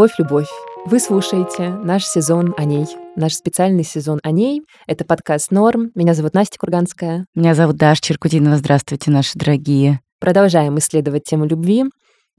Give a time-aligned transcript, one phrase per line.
[0.00, 0.48] Любовь, любовь.
[0.86, 2.86] Вы слушаете наш сезон о ней,
[3.16, 4.62] наш специальный сезон о ней.
[4.86, 5.90] Это подкаст «Норм».
[5.94, 7.26] Меня зовут Настя Курганская.
[7.34, 8.56] Меня зовут Даша Черкудинова.
[8.56, 10.00] Здравствуйте, наши дорогие.
[10.18, 11.84] Продолжаем исследовать тему любви.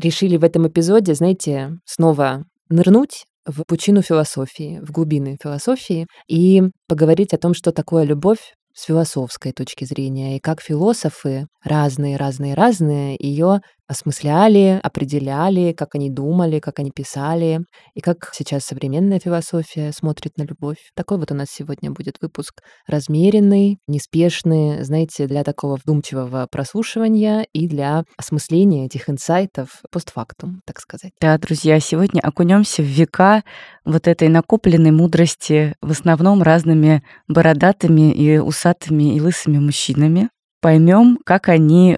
[0.02, 7.36] Решили в этом эпизоде, знаете, снова нырнуть в пучину философии, в глубины философии и поговорить
[7.36, 13.18] о том, что такое любовь с философской точки зрения, и как философы разные, разные, разные
[13.20, 17.60] ее осмысляли, определяли, как они думали, как они писали,
[17.94, 20.78] и как сейчас современная философия смотрит на любовь.
[20.96, 27.68] Такой вот у нас сегодня будет выпуск размеренный, неспешный, знаете, для такого вдумчивого прослушивания и
[27.68, 31.12] для осмысления этих инсайтов постфактум, так сказать.
[31.20, 33.44] Да, друзья, сегодня окунемся в века
[33.84, 40.30] вот этой накопленной мудрости в основном разными бородатыми и усатыми и лысыми мужчинами.
[40.62, 41.98] Поймем, как они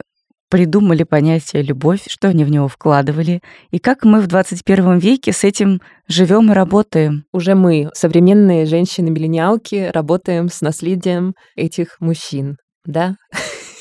[0.53, 5.43] придумали понятие любовь, что они в него вкладывали, и как мы в 21 веке с
[5.43, 7.23] этим живем и работаем.
[7.33, 13.15] Уже мы, современные женщины-миллениалки, работаем с наследием этих мужчин, да?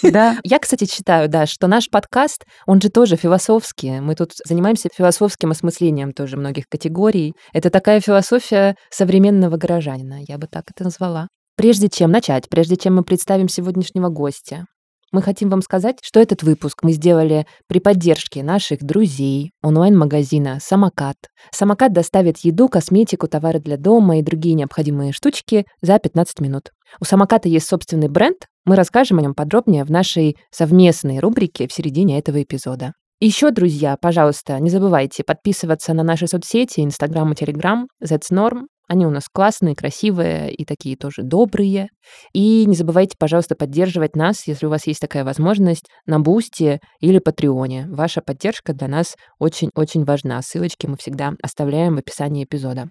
[0.02, 0.38] Да.
[0.44, 4.00] Я, кстати, считаю, да, что наш подкаст, он же тоже философский.
[4.00, 7.34] Мы тут занимаемся философским осмыслением тоже многих категорий.
[7.52, 11.28] Это такая философия современного горожанина, я бы так это назвала.
[11.54, 14.64] Прежде чем начать, прежде чем мы представим сегодняшнего гостя,
[15.12, 21.16] мы хотим вам сказать, что этот выпуск мы сделали при поддержке наших друзей, онлайн-магазина «Самокат».
[21.52, 26.70] «Самокат» доставит еду, косметику, товары для дома и другие необходимые штучки за 15 минут.
[27.00, 31.72] У «Самоката» есть собственный бренд, мы расскажем о нем подробнее в нашей совместной рубрике в
[31.72, 32.92] середине этого эпизода.
[33.20, 39.06] Еще, друзья, пожалуйста, не забывайте подписываться на наши соцсети, Инстаграм и Телеграм, That's Norm, они
[39.06, 41.88] у нас классные, красивые и такие тоже добрые.
[42.34, 47.18] И не забывайте, пожалуйста, поддерживать нас, если у вас есть такая возможность, на Boosty или
[47.18, 47.86] Патреоне.
[47.88, 50.42] Ваша поддержка для нас очень-очень важна.
[50.42, 52.90] Ссылочки мы всегда оставляем в описании эпизода.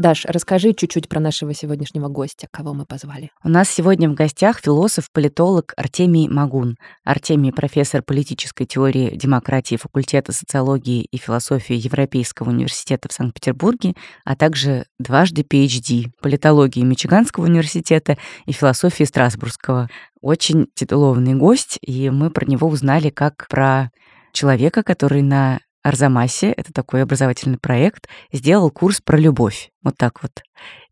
[0.00, 3.30] Даш, расскажи чуть-чуть про нашего сегодняшнего гостя, кого мы позвали.
[3.44, 6.76] У нас сегодня в гостях философ-политолог Артемий Магун.
[7.04, 13.92] Артемий— профессор политической теории демократии факультета социологии и философии Европейского университета в Санкт-Петербурге,
[14.24, 19.90] а также дважды PhD политологии Мичиганского университета и философии Страсбургского.
[20.22, 23.90] Очень титулованный гость, и мы про него узнали как про
[24.32, 29.70] человека, который на Арзамасе, это такой образовательный проект, сделал курс про любовь.
[29.82, 30.42] Вот так вот.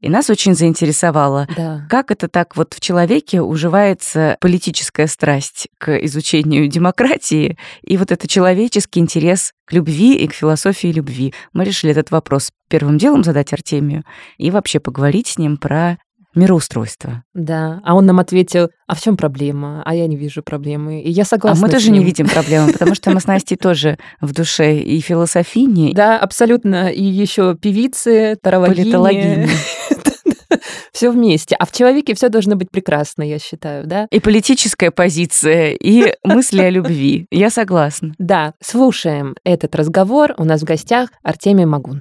[0.00, 1.86] И нас очень заинтересовало, да.
[1.90, 8.26] как это так вот в человеке уживается политическая страсть к изучению демократии и вот это
[8.26, 11.34] человеческий интерес к любви и к философии любви.
[11.52, 14.04] Мы решили этот вопрос первым делом задать Артемию
[14.38, 15.98] и вообще поговорить с ним про
[16.34, 17.24] мироустройства.
[17.34, 19.82] Да, а он нам ответил, а в чем проблема?
[19.84, 21.00] А я не вижу проблемы.
[21.00, 21.64] И я согласна.
[21.64, 25.00] А мы тоже не видим проблемы, потому что мы с Настей тоже в душе и
[25.00, 25.92] философини.
[25.94, 26.90] Да, абсолютно.
[26.90, 29.48] И еще певицы, тарологини.
[30.92, 31.54] Все вместе.
[31.56, 34.08] А в человеке все должно быть прекрасно, я считаю, да?
[34.10, 37.26] И политическая позиция, и мысли о любви.
[37.30, 38.14] Я согласна.
[38.18, 40.34] Да, слушаем этот разговор.
[40.38, 42.00] У нас в гостях Артемий Магун.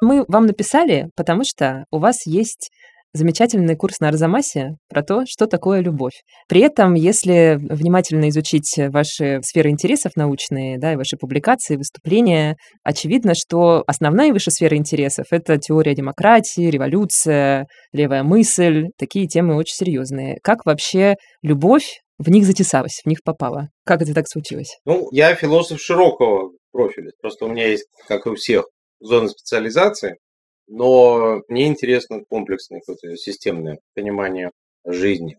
[0.00, 2.70] Мы вам написали, потому что у вас есть
[3.14, 6.22] замечательный курс на Арзамасе про то, что такое любовь.
[6.48, 13.34] При этом, если внимательно изучить ваши сферы интересов научные, да, и ваши публикации, выступления, очевидно,
[13.34, 18.88] что основная выше сфера интересов— это теория демократии, революция, левая мысль.
[18.98, 20.38] Такие темы очень серьезные.
[20.42, 23.68] Как вообще любовь в них затесалась, в них попала?
[23.84, 24.78] Как это так случилось?
[24.84, 27.10] Ну, я философ широкого профиля.
[27.20, 28.66] Просто у меня есть, как и у всех,
[29.00, 30.18] зоны специализации,
[30.66, 34.50] но мне интересно комплексное какое-то системное понимание
[34.84, 35.38] жизни.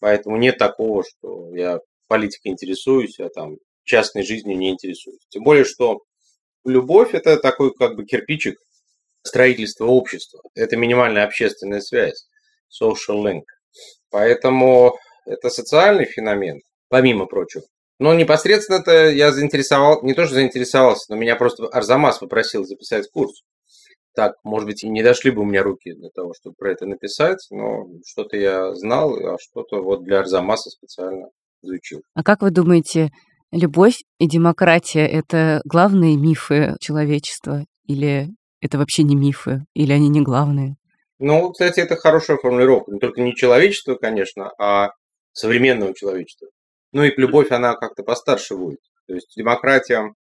[0.00, 5.20] Поэтому нет такого, что я политикой интересуюсь, а там частной жизнью не интересуюсь.
[5.28, 6.02] Тем более, что
[6.64, 8.58] любовь– это такой как бы кирпичик
[9.22, 10.40] строительства общества.
[10.54, 12.26] Это минимальная общественная связь,
[12.70, 13.44] social link.
[14.10, 17.64] Поэтому это социальный феномен, помимо прочего.
[17.98, 23.10] Но непосредственно это я заинтересовал, не то что заинтересовался, но меня просто Арзамас попросил записать
[23.10, 23.42] курс.
[24.14, 26.86] Так, может быть, и не дошли бы у меня руки для того, чтобы про это
[26.86, 31.28] написать, но что-то я знал, а что-то вот для Арзамаса специально
[31.62, 32.00] изучил.
[32.14, 33.10] А как вы думаете,
[33.52, 37.64] любовь и демократия— это главные мифы человечества?
[37.86, 38.28] Или
[38.60, 39.64] это вообще не мифы?
[39.74, 40.76] Или они не главные?
[41.18, 42.92] Ну, кстати, это хорошая формулировка.
[42.92, 44.90] Не только не человечества, конечно, а
[45.32, 46.48] современного человечества.
[46.96, 48.80] Ну и любовь, она как-то постарше будет.
[49.06, 50.14] То есть демократия...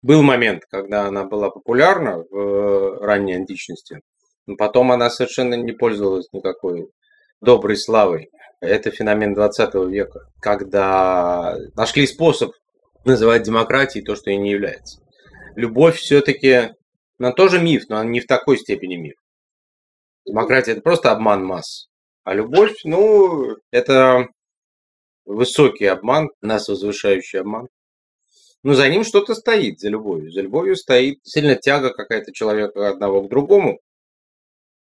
[0.00, 4.00] Был момент, когда она была популярна в ранней античности,
[4.46, 6.88] но потом она совершенно не пользовалась никакой
[7.42, 8.30] доброй славой.
[8.60, 12.52] Это феномен 20 века, когда нашли способ
[13.04, 15.02] называть демократией то, что и не является.
[15.56, 16.70] Любовь все-таки,
[17.18, 19.16] она тоже миф, но она не в такой степени миф.
[20.24, 21.88] Демократия– это просто обман масс.
[22.24, 24.28] А любовь, ну, это
[25.28, 27.68] высокий обман, нас возвышающий обман.
[28.64, 30.32] Но за ним что-то стоит, за любовью.
[30.32, 33.78] За любовью стоит сильно тяга какая-то человека одного к другому.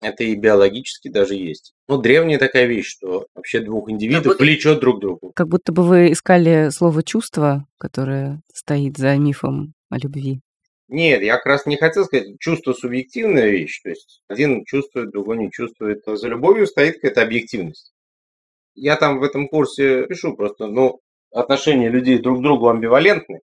[0.00, 1.72] Это и биологически даже есть.
[1.88, 5.32] Ну, древняя такая вещь, что вообще двух индивидов будто, влечет друг к другу.
[5.34, 10.40] Как будто бы вы искали слово «чувство», которое стоит за мифом о любви.
[10.88, 15.38] Нет, я как раз не хотел сказать, чувство субъективная вещь, то есть один чувствует, другой
[15.38, 16.02] не чувствует.
[16.06, 17.93] За любовью стоит какая-то объективность.
[18.74, 21.00] Я там в этом курсе пишу просто, ну,
[21.32, 23.40] отношения людей друг к другу амбивалентны,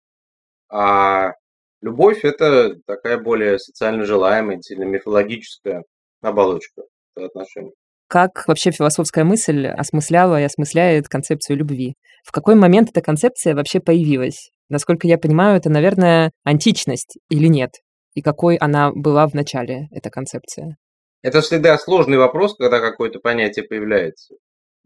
[0.70, 1.32] а
[1.80, 5.84] любовь– это такая более социально желаемая, сильно мифологическая
[6.22, 6.82] оболочка
[7.16, 7.72] отношений.
[8.08, 11.94] Как вообще философская мысль осмысляла и осмысляет концепцию любви?
[12.24, 14.50] В какой момент эта концепция вообще появилась?
[14.68, 17.70] Насколько я понимаю, это, наверное, античность или нет?
[18.14, 20.76] И какой она была в начале, эта концепция?
[21.22, 24.34] Это всегда сложный вопрос, когда какое-то понятие появляется.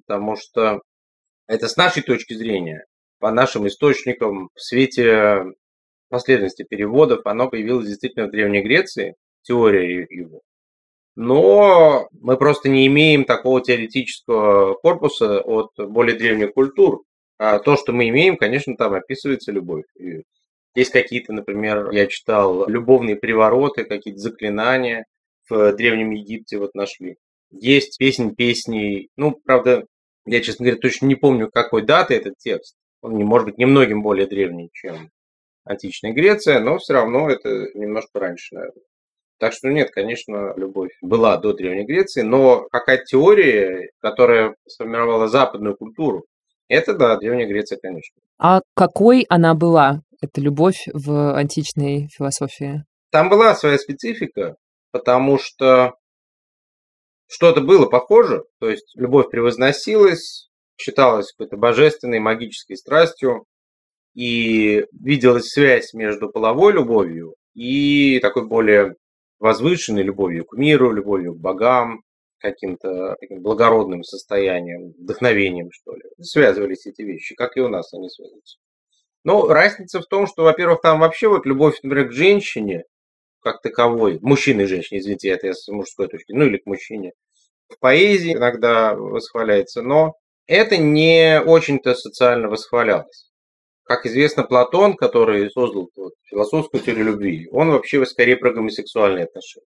[0.06, 0.81] Потому что
[1.47, 2.85] это с нашей точки зрения,
[3.19, 5.45] по нашим источникам, в свете
[6.09, 10.43] последовательности переводов, оно появилось действительно в Древней Греции, теория его.
[11.17, 17.05] Но мы просто не имеем такого теоретического корпуса от более древних культур.
[17.39, 19.85] А то, что мы имеем, конечно, там описывается любовь.
[19.99, 20.23] И
[20.75, 25.05] есть какие-то, например, я читал любовные привороты, какие-то заклинания
[25.49, 27.17] в Древнем Египте вот нашли.
[27.50, 29.85] Есть песнь песней, ну, правда,
[30.26, 32.76] я, честно говоря, точно не помню, какой даты этот текст.
[33.03, 35.11] Он, не может быть, немногим более древний, чем
[35.65, 38.82] античная Греция, но все равно это немножко раньше, наверное.
[39.38, 45.76] Так что нет, конечно, любовь была до Древней Греции, но какая-то теория, которая сформировала западную
[45.76, 46.25] культуру,
[46.69, 48.17] это да, Древняя Греция, конечно.
[48.38, 52.85] А какой она была, эта любовь в античной философии?
[53.11, 54.56] Там была своя специфика,
[54.93, 55.94] потому что
[57.26, 63.44] что-то было похоже, то есть любовь превозносилась, считалась какой-то божественной, магической страстью,
[64.15, 68.94] и виделась связь между половой любовью и такой более
[69.41, 72.03] возвышенной любовью к миру, любовью к богам,
[72.38, 76.03] каким-то таким благородным состоянием, вдохновением, что ли.
[76.21, 78.59] Связывались эти вещи, как и у нас они связываются.
[79.25, 82.85] Но разница в том, что, во-первых, там вообще вот любовь, например, к женщине,
[83.44, 87.12] как таковой, мужчине и женщине, извините, это я с мужской точки, ну или к мужчине,
[87.69, 90.14] в поэзии иногда восхваляется, но
[90.46, 93.31] это не очень-то социально восхвалялось.
[93.85, 99.67] Как известно, Платон, который создал вот, философскую теорию любви, он вообще скорее про гомосексуальные отношения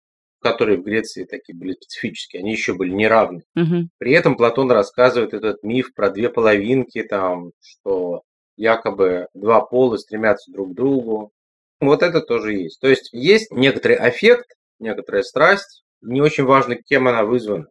[0.41, 3.43] которые в Греции такие были специфические, они еще были неравны.
[3.55, 3.89] Угу.
[3.97, 8.21] При этом Платон рассказывает этот миф про две половинки, там, что
[8.55, 11.31] якобы два пола стремятся друг к другу.
[11.79, 12.79] Вот это тоже есть.
[12.79, 17.67] То есть есть некоторый аффект, некоторая страсть, не очень важно, кем она вызвана,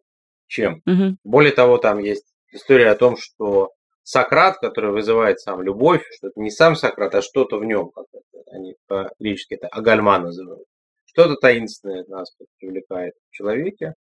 [0.47, 0.81] чем.
[0.85, 1.17] Угу.
[1.23, 3.71] Более того, там есть история о том, что
[4.03, 8.05] Сократ, который вызывает сам любовь, что это не сам Сократ, а что-то в нем, как
[8.11, 10.65] это, они по-гречески это агальма называют.
[11.05, 13.93] Что-то таинственное нас привлекает в человеке.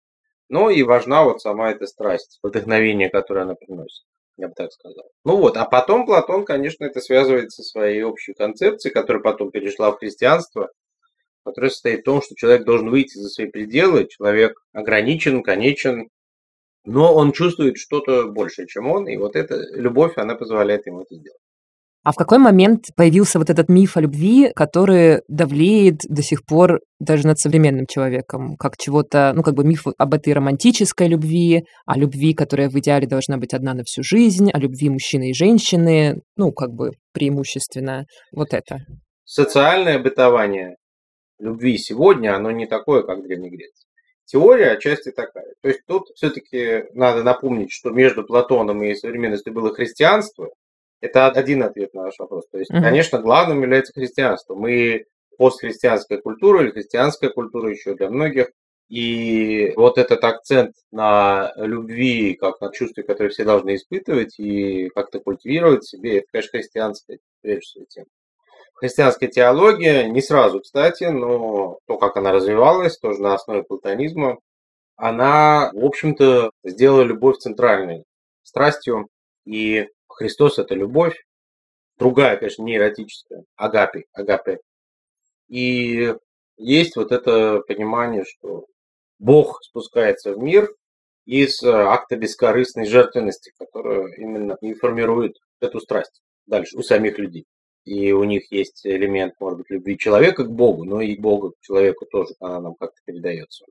[0.50, 4.06] Но и важна вот сама эта страсть, вдохновение, которое она приносит.
[4.38, 5.10] Я бы так сказал.
[5.26, 9.92] Ну вот, а потом Платон, конечно, это связывает со своей общей концепцией, которая потом перешла
[9.92, 10.70] в христианство,
[11.44, 16.10] которая состоит в том, что человек должен выйти за свои пределы, человек ограничен, конечен,
[16.86, 21.16] но он чувствует что-то большее, чем он, и вот эта любовь, она позволяет ему это
[21.16, 21.42] сделать.
[22.08, 26.80] А в какой момент появился вот этот миф о любви, который давлеет до сих пор
[27.02, 31.98] даже над современным человеком, как чего-то, ну, как бы миф об этой романтической любви, о
[31.98, 36.22] любви, которая в идеале должна быть одна на всю жизнь, о любви мужчины и женщины,
[36.38, 38.78] ну, как бы преимущественно вот это.
[39.26, 40.78] Социальное бытование
[41.40, 43.52] любви сегодня, оно не такое, как в Древней
[44.24, 45.56] теория отчасти такая.
[45.62, 50.48] То есть тут все-таки надо напомнить, что между Платоном и современностью было христианство.
[51.02, 52.48] Это один ответ на наш вопрос.
[52.52, 52.82] То есть, угу.
[52.82, 54.56] конечно, главным является христианство.
[54.56, 55.06] Мы
[55.38, 58.52] постхристианская культура или христианская культура еще для многих.
[58.90, 65.20] И вот этот акцент на любви, как на чувстве, которое все должны испытывать и как-то
[65.20, 68.08] культивировать в себе, это, конечно, христианская, прежде всего, тема
[68.78, 74.38] христианская теология, не сразу, кстати, но то, как она развивалась, тоже на основе платонизма,
[74.96, 78.04] она, в общем-то, сделала любовь центральной
[78.44, 79.10] страстью,
[79.46, 81.16] и Христос– это любовь,
[81.98, 84.60] другая, конечно, не эротическая, агапи, агапе.
[85.48, 86.14] И
[86.58, 88.66] есть вот это понимание, что
[89.20, 90.70] Бог спускается в мир,
[91.26, 97.46] из э, акта бескорыстной жертвенности, которая именно и формирует эту страсть дальше у самих людей.
[97.84, 101.62] И у них есть элемент, может быть, любви человека к Богу, но и Бога к
[101.62, 103.66] человеку тоже, она нам как-то передается.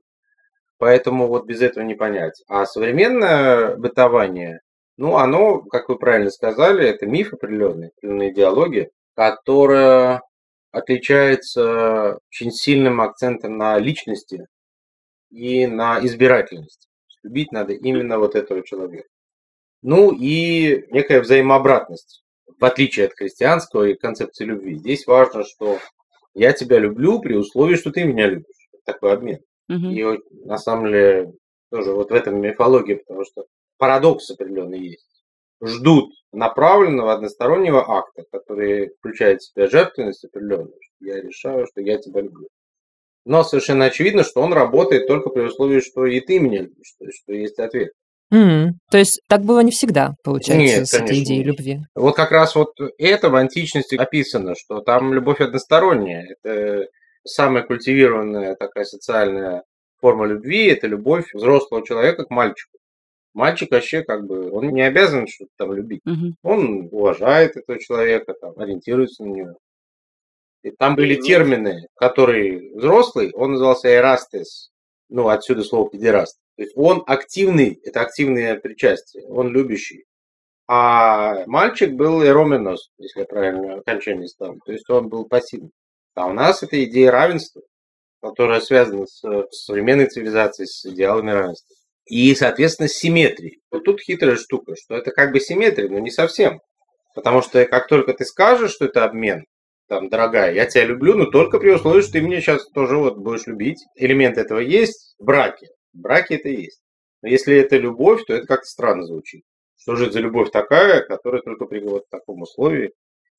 [0.77, 2.43] Поэтому вот без этого не понять.
[2.47, 4.61] А современное бытование,
[4.97, 10.21] ну, оно, как вы правильно сказали, это миф определенный, определенная идеология, которая
[10.71, 14.47] отличается очень сильным акцентом на личности
[15.29, 16.87] и на избирательность.
[17.23, 19.07] Любить надо именно вот этого человека.
[19.83, 22.23] Ну и некая взаимообратность,
[22.59, 24.75] в отличие от христианского и концепции любви.
[24.75, 25.77] Здесь важно, что
[26.33, 28.69] я тебя люблю при условии, что ты меня любишь.
[28.85, 29.39] Такой обмен.
[29.69, 29.87] Угу.
[29.87, 31.33] И на самом деле
[31.69, 33.45] тоже вот в этом мифология, потому что
[33.77, 35.23] парадокс определенный есть.
[35.63, 40.77] Ждут направленного одностороннего акта, который включает в себя жертвенность определенную.
[40.99, 42.47] Я решаю, что я тебя люблю.
[43.25, 47.05] Но совершенно очевидно, что он работает только при условии, что и ты меня любишь, то
[47.05, 47.91] есть, что есть ответ.
[48.33, 48.71] Mm.
[48.91, 51.79] То есть так было не всегда, получается, нет, с этой идеей любви.
[51.95, 56.27] Вот как раз вот это в античности описано, что там любовь односторонняя.
[56.41, 56.87] Это
[57.25, 59.63] самая культивированная такая социальная
[59.99, 62.76] форма любви– это любовь взрослого человека к мальчику.
[63.37, 66.01] Мальчик вообще как бы, он не обязан что-то там любить.
[66.07, 66.37] Угу.
[66.41, 69.57] Он уважает этого человека, там, ориентируется на него.
[70.63, 74.71] И там были термины, которые взрослый, он назывался эрастес,
[75.09, 76.39] ну, отсюда слово педераст.
[76.55, 80.05] То есть он активный, это активное причастие, он любящий.
[80.67, 84.59] А мальчик был эроменос, если я правильно окончание ставлю.
[84.65, 85.69] То есть он был пассивный.
[86.15, 87.61] А у нас это идея равенства,
[88.19, 91.76] которая связана с, с современной цивилизацией, с идеалами равенства.
[92.07, 93.59] И, соответственно, с симметрией.
[93.69, 96.61] Вот тут хитрая штука, что это как бы симметрия, но не совсем.
[97.15, 99.45] Потому что как только ты скажешь, что это обмен,
[99.87, 103.17] там, дорогая, я тебя люблю, но только при условии, что ты меня сейчас тоже вот
[103.17, 103.83] будешь любить.
[103.95, 105.67] Элемент этого есть в браке.
[105.93, 106.81] В браке это есть.
[107.21, 109.43] Но если это любовь, то это как-то странно звучит.
[109.77, 112.91] Что же это за любовь такая, которая только при вот таком условии?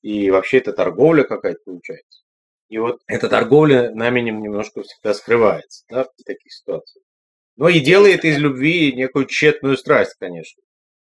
[0.02, 2.22] И вообще это торговля какая-то получается.
[2.68, 7.04] И вот эта торговля нами немножко всегда скрывается да, в таких ситуациях.
[7.58, 10.62] Но и делает из любви некую тщетную страсть, конечно.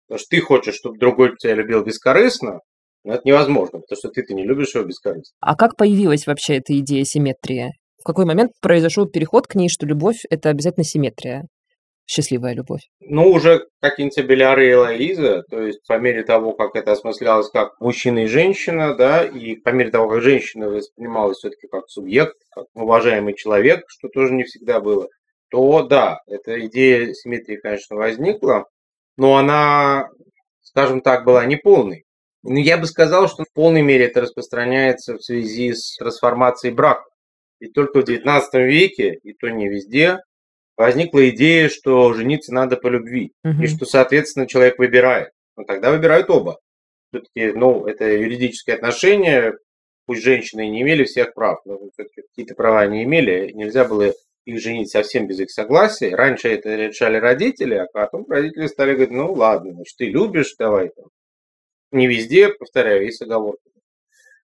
[0.08, 2.60] Потому что ты хочешь, чтобы другой тебя любил бескорыстно,
[3.04, 5.34] но это невозможно, потому что ты-то не любишь его бескорыстно.
[5.40, 7.72] А как появилась вообще эта идея симметрии?
[8.00, 11.48] В какой момент произошел переход к ней, что любовь– это обязательно симметрия?
[12.12, 12.82] счастливая любовь?
[13.00, 17.80] Ну, уже какие-нибудь Беляры и Лоиза, то есть по мере того, как это осмыслялось как
[17.80, 22.66] мужчина и женщина, да, и по мере того, как женщина воспринималась все-таки как субъект, как
[22.74, 25.08] уважаемый человек, что тоже не всегда было,
[25.52, 28.66] то да, эта идея симметрии, конечно, возникла,
[29.18, 30.08] но она,
[30.62, 32.06] скажем так, была неполной.
[32.44, 37.04] Но я бы сказал, что в полной мере это распространяется в связи с трансформацией брака.
[37.60, 40.20] И только в XIX веке, и то не везде,
[40.78, 43.62] возникла идея, что жениться надо по любви, угу.
[43.62, 45.32] и что, соответственно, человек выбирает.
[45.58, 46.60] Но тогда выбирают оба.
[47.12, 49.54] Все-таки, ну, это юридические отношения,
[50.06, 54.14] пусть женщины не имели всех прав, но все-таки какие-то права не имели, нельзя было
[54.46, 56.16] их женить совсем без их согласия.
[56.16, 60.90] Раньше это решали родители, а потом родители стали говорить, ну ладно, значит, ты любишь, давай
[60.90, 61.06] там.
[61.92, 63.70] Не везде, повторяю, есть оговорки.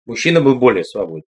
[0.06, 1.26] Мужчина был более свободен.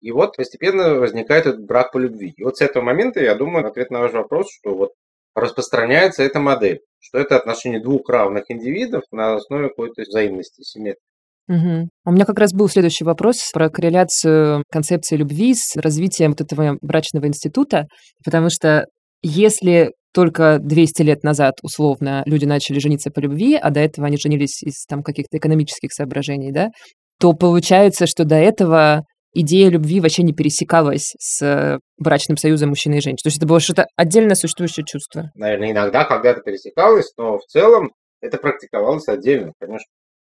[0.00, 2.32] И вот постепенно возникает этот брак по любви.
[2.36, 4.92] И вот с этого момента, я думаю, ответ на ваш вопрос, что вот
[5.34, 11.09] распространяется эта модель, что это отношение двух равных индивидов на основе какой-то взаимности, симметрии.
[11.50, 11.88] Угу.
[12.06, 16.78] У меня как раз был следующий вопрос про корреляцию концепции любви с развитием вот этого
[16.80, 17.86] брачного института,
[18.24, 18.86] потому что
[19.22, 24.16] если только 200 лет назад, условно, люди начали жениться по любви, а до этого они
[24.16, 26.70] женились из там каких-то экономических соображений, да,
[27.18, 29.02] то получается, что до этого
[29.32, 33.24] идея любви вообще не пересекалась с брачным союзом мужчины и женщины.
[33.24, 35.30] То есть это было что-то отдельно существующее чувство.
[35.34, 37.90] Наверное, иногда когда-то пересекалось, но в целом
[38.20, 39.86] это практиковалось отдельно, конечно.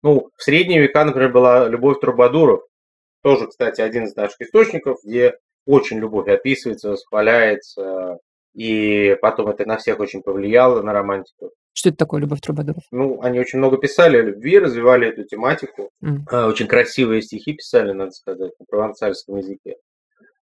[0.05, 2.61] Ну, в средние века, например, была любовь трубадуров.
[3.23, 5.33] Тоже, кстати, один из наших источников, где
[5.65, 8.19] очень любовь описывается, восхваляется,
[8.53, 11.49] и потом это на всех очень повлияло, на романтику.
[11.73, 12.83] Что это такое любовь трубадуров?
[12.91, 15.89] Ну, они очень много писали о любви, развивали эту тематику.
[16.03, 16.49] Mm.
[16.49, 19.77] Очень красивые стихи писали, надо сказать, на провансальском языке.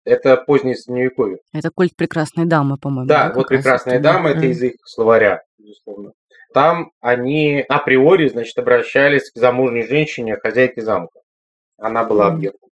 [0.05, 1.39] Это позднее средневековье.
[1.53, 3.09] Это культ прекрасной дамы, по-моему.
[3.09, 4.51] Да, да вот прекрасная дама, это mm.
[4.51, 6.13] из их словаря, безусловно.
[6.53, 11.21] Там они априори, значит, обращались к замужней женщине, хозяйке замка.
[11.77, 12.71] Она была объектом.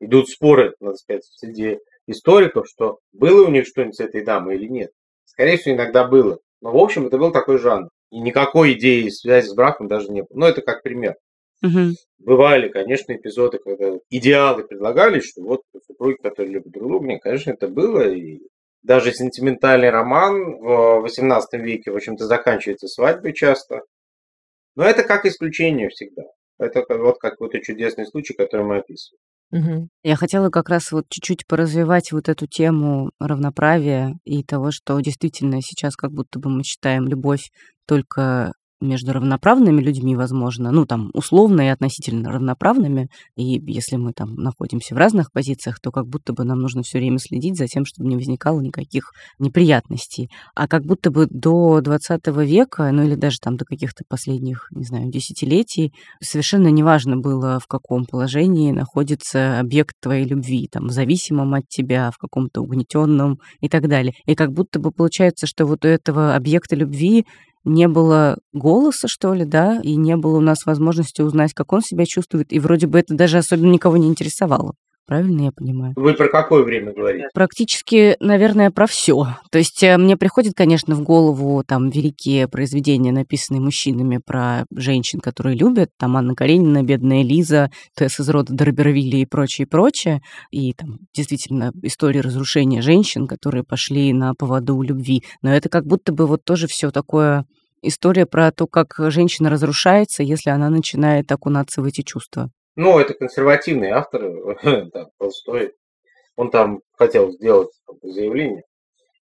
[0.00, 4.66] Идут споры, надо сказать, среди историков, что было у них что-нибудь с этой дамой или
[4.66, 4.90] нет.
[5.24, 6.38] Скорее всего, иногда было.
[6.60, 7.88] Но, в общем, это был такой жанр.
[8.10, 10.30] И никакой идеи связи с браком даже не было.
[10.32, 11.16] Но это как пример.
[11.62, 11.94] Угу.
[12.18, 17.06] Бывали, конечно, эпизоды, когда идеалы предлагались, что вот супруги, которые любят друг друга.
[17.06, 18.08] Нет, конечно, это было.
[18.08, 18.40] И
[18.82, 23.82] даже сентиментальный роман в XVIII веке, в общем-то, заканчивается свадьбой часто.
[24.76, 26.22] Но это как исключение всегда.
[26.58, 29.20] Это вот какой-то чудесный случай, который мы описываем.
[29.50, 29.88] Угу.
[30.02, 35.62] Я хотела как раз вот чуть-чуть поразвивать вот эту тему равноправия и того, что действительно
[35.62, 37.50] сейчас как будто бы мы считаем любовь
[37.86, 44.34] только между равноправными людьми, возможно, ну, там, условно и относительно равноправными, и если мы там
[44.34, 47.84] находимся в разных позициях, то как будто бы нам нужно все время следить за тем,
[47.84, 50.30] чтобы не возникало никаких неприятностей.
[50.54, 54.84] А как будто бы до 20 века, ну, или даже там до каких-то последних, не
[54.84, 55.92] знаю, десятилетий,
[56.22, 62.18] совершенно неважно было, в каком положении находится объект твоей любви, там, зависимом от тебя, в
[62.18, 64.12] каком-то угнетенном и так далее.
[64.26, 67.26] И как будто бы получается, что вот у этого объекта любви
[67.64, 71.82] не было голоса, что ли, да, и не было у нас возможности узнать, как он
[71.82, 74.74] себя чувствует, и вроде бы это даже особенно никого не интересовало.
[75.08, 75.94] Правильно я понимаю?
[75.96, 77.28] Вы про какое время говорите?
[77.32, 79.38] Практически, наверное, про все.
[79.50, 85.20] То есть э, мне приходит, конечно, в голову там великие произведения, написанные мужчинами про женщин,
[85.20, 85.88] которые любят.
[85.98, 90.20] Там Анна Каренина, Бедная Лиза, Тесс из рода Дорбервилля и прочее, прочее.
[90.50, 95.22] И там действительно истории разрушения женщин, которые пошли на поводу любви.
[95.40, 97.46] Но это как будто бы вот тоже все такое
[97.80, 102.50] история про то, как женщина разрушается, если она начинает окунаться в эти чувства.
[102.78, 104.22] Ну, это консервативный автор,
[104.94, 105.74] да, Толстой.
[106.36, 107.70] Он там хотел сделать
[108.04, 108.62] заявление.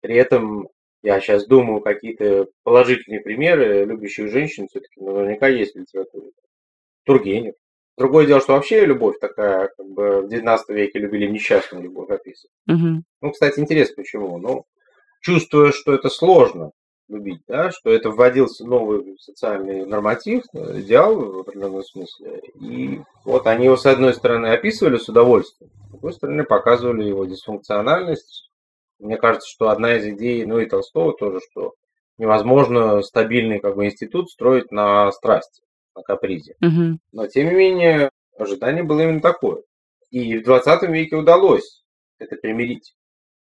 [0.01, 0.67] При этом
[1.01, 6.31] я сейчас думаю, какие-то положительные примеры любящих женщин все-таки наверняка есть в литературе.
[7.05, 7.55] Тургенев.
[7.97, 12.51] Другое дело, что вообще любовь такая, как бы в 19 веке любили несчастную любовь описывать.
[12.67, 13.03] Угу.
[13.21, 14.37] Ну, кстати, интересно, почему.
[14.39, 14.65] Ну,
[15.21, 16.71] чувствуя, что это сложно,
[17.07, 22.41] любить, да, что это вводился новый социальный норматив, идеал в определенном смысле.
[22.59, 27.25] И вот они его, с одной стороны, описывали с удовольствием, с другой стороны, показывали его
[27.25, 28.49] дисфункциональность.
[28.99, 31.73] Мне кажется, что одна из идей, ну и Толстого тоже, что
[32.17, 35.61] невозможно стабильный как бы, институт строить на страсти,
[35.95, 36.55] на капризе.
[36.61, 36.99] Угу.
[37.13, 39.63] Но, тем не менее, ожидание было именно такое.
[40.09, 41.83] И в 20 веке удалось
[42.19, 42.93] это примирить.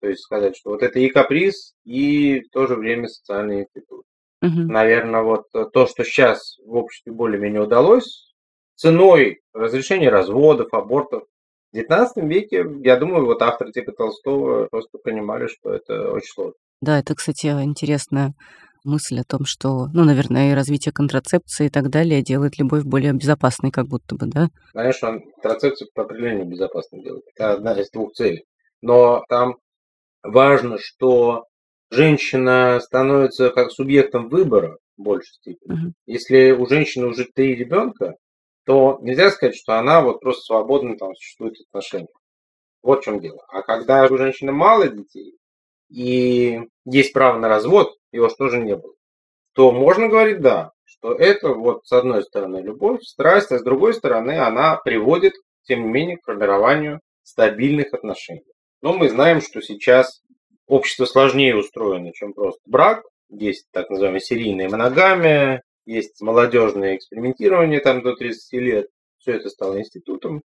[0.01, 4.05] То есть сказать, что вот это и каприз, и в то же время социальный институт.
[4.43, 4.73] Угу.
[4.73, 8.33] Наверное, вот то, что сейчас в обществе более-менее удалось,
[8.75, 11.25] ценой разрешения разводов, абортов,
[11.73, 16.55] в XIX веке, я думаю, вот авторы типа Толстого просто понимали, что это очень сложно.
[16.81, 18.33] Да, это, кстати, интересная
[18.83, 23.13] мысль о том, что, ну, наверное, и развитие контрацепции и так далее делает любовь более
[23.13, 24.49] безопасной, как будто бы, да?
[24.73, 27.25] Конечно, контрацепцию по определению безопасной делает.
[27.37, 28.47] Это одна из двух целей.
[28.81, 29.57] Но там
[30.23, 31.47] важно, что
[31.91, 35.89] женщина становится как субъектом выбора в большей степени.
[35.89, 35.93] Uh-huh.
[36.07, 38.17] Если у женщины уже три ребенка,
[38.65, 42.11] то нельзя сказать, что она вот просто свободно там существует в отношениях.
[42.83, 43.45] Вот в чем дело.
[43.49, 45.35] А когда у женщины мало детей
[45.91, 48.95] и есть право на развод, его что же не было,
[49.55, 53.95] то можно говорить да, что это вот с одной стороны любовь, страсть, а с другой
[53.95, 58.45] стороны она приводит, тем не менее, к формированию стабильных отношений.
[58.83, 60.23] Но мы знаем, что сейчас
[60.67, 63.03] общество сложнее устроено, чем просто брак.
[63.29, 68.87] Есть так называемые серийные моногамия, есть молодежное экспериментирование там до 30 лет.
[69.19, 70.43] Все это стало институтом.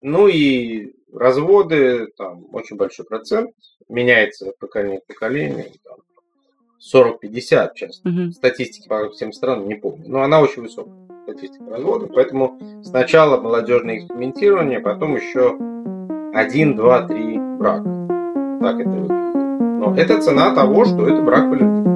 [0.00, 3.50] Ну и разводы, там очень большой процент,
[3.88, 5.66] меняется поколение к поколению,
[6.94, 8.08] 40-50 часто.
[8.08, 8.32] Угу.
[8.32, 12.10] Статистики по всем странам не помню, но она очень высокая, статистика разводов.
[12.14, 15.56] Поэтому сначала молодежное экспериментирование, потом еще
[16.34, 17.82] 1, 2, 3 брак.
[18.60, 19.34] Так это выглядит.
[19.80, 21.88] Но это цена того, что это брак по любви.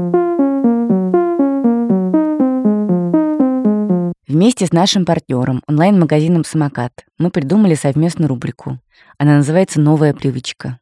[4.26, 8.78] Вместе с нашим партнером, онлайн-магазином «Самокат», мы придумали совместную рубрику.
[9.18, 10.78] Она называется «Новая привычка».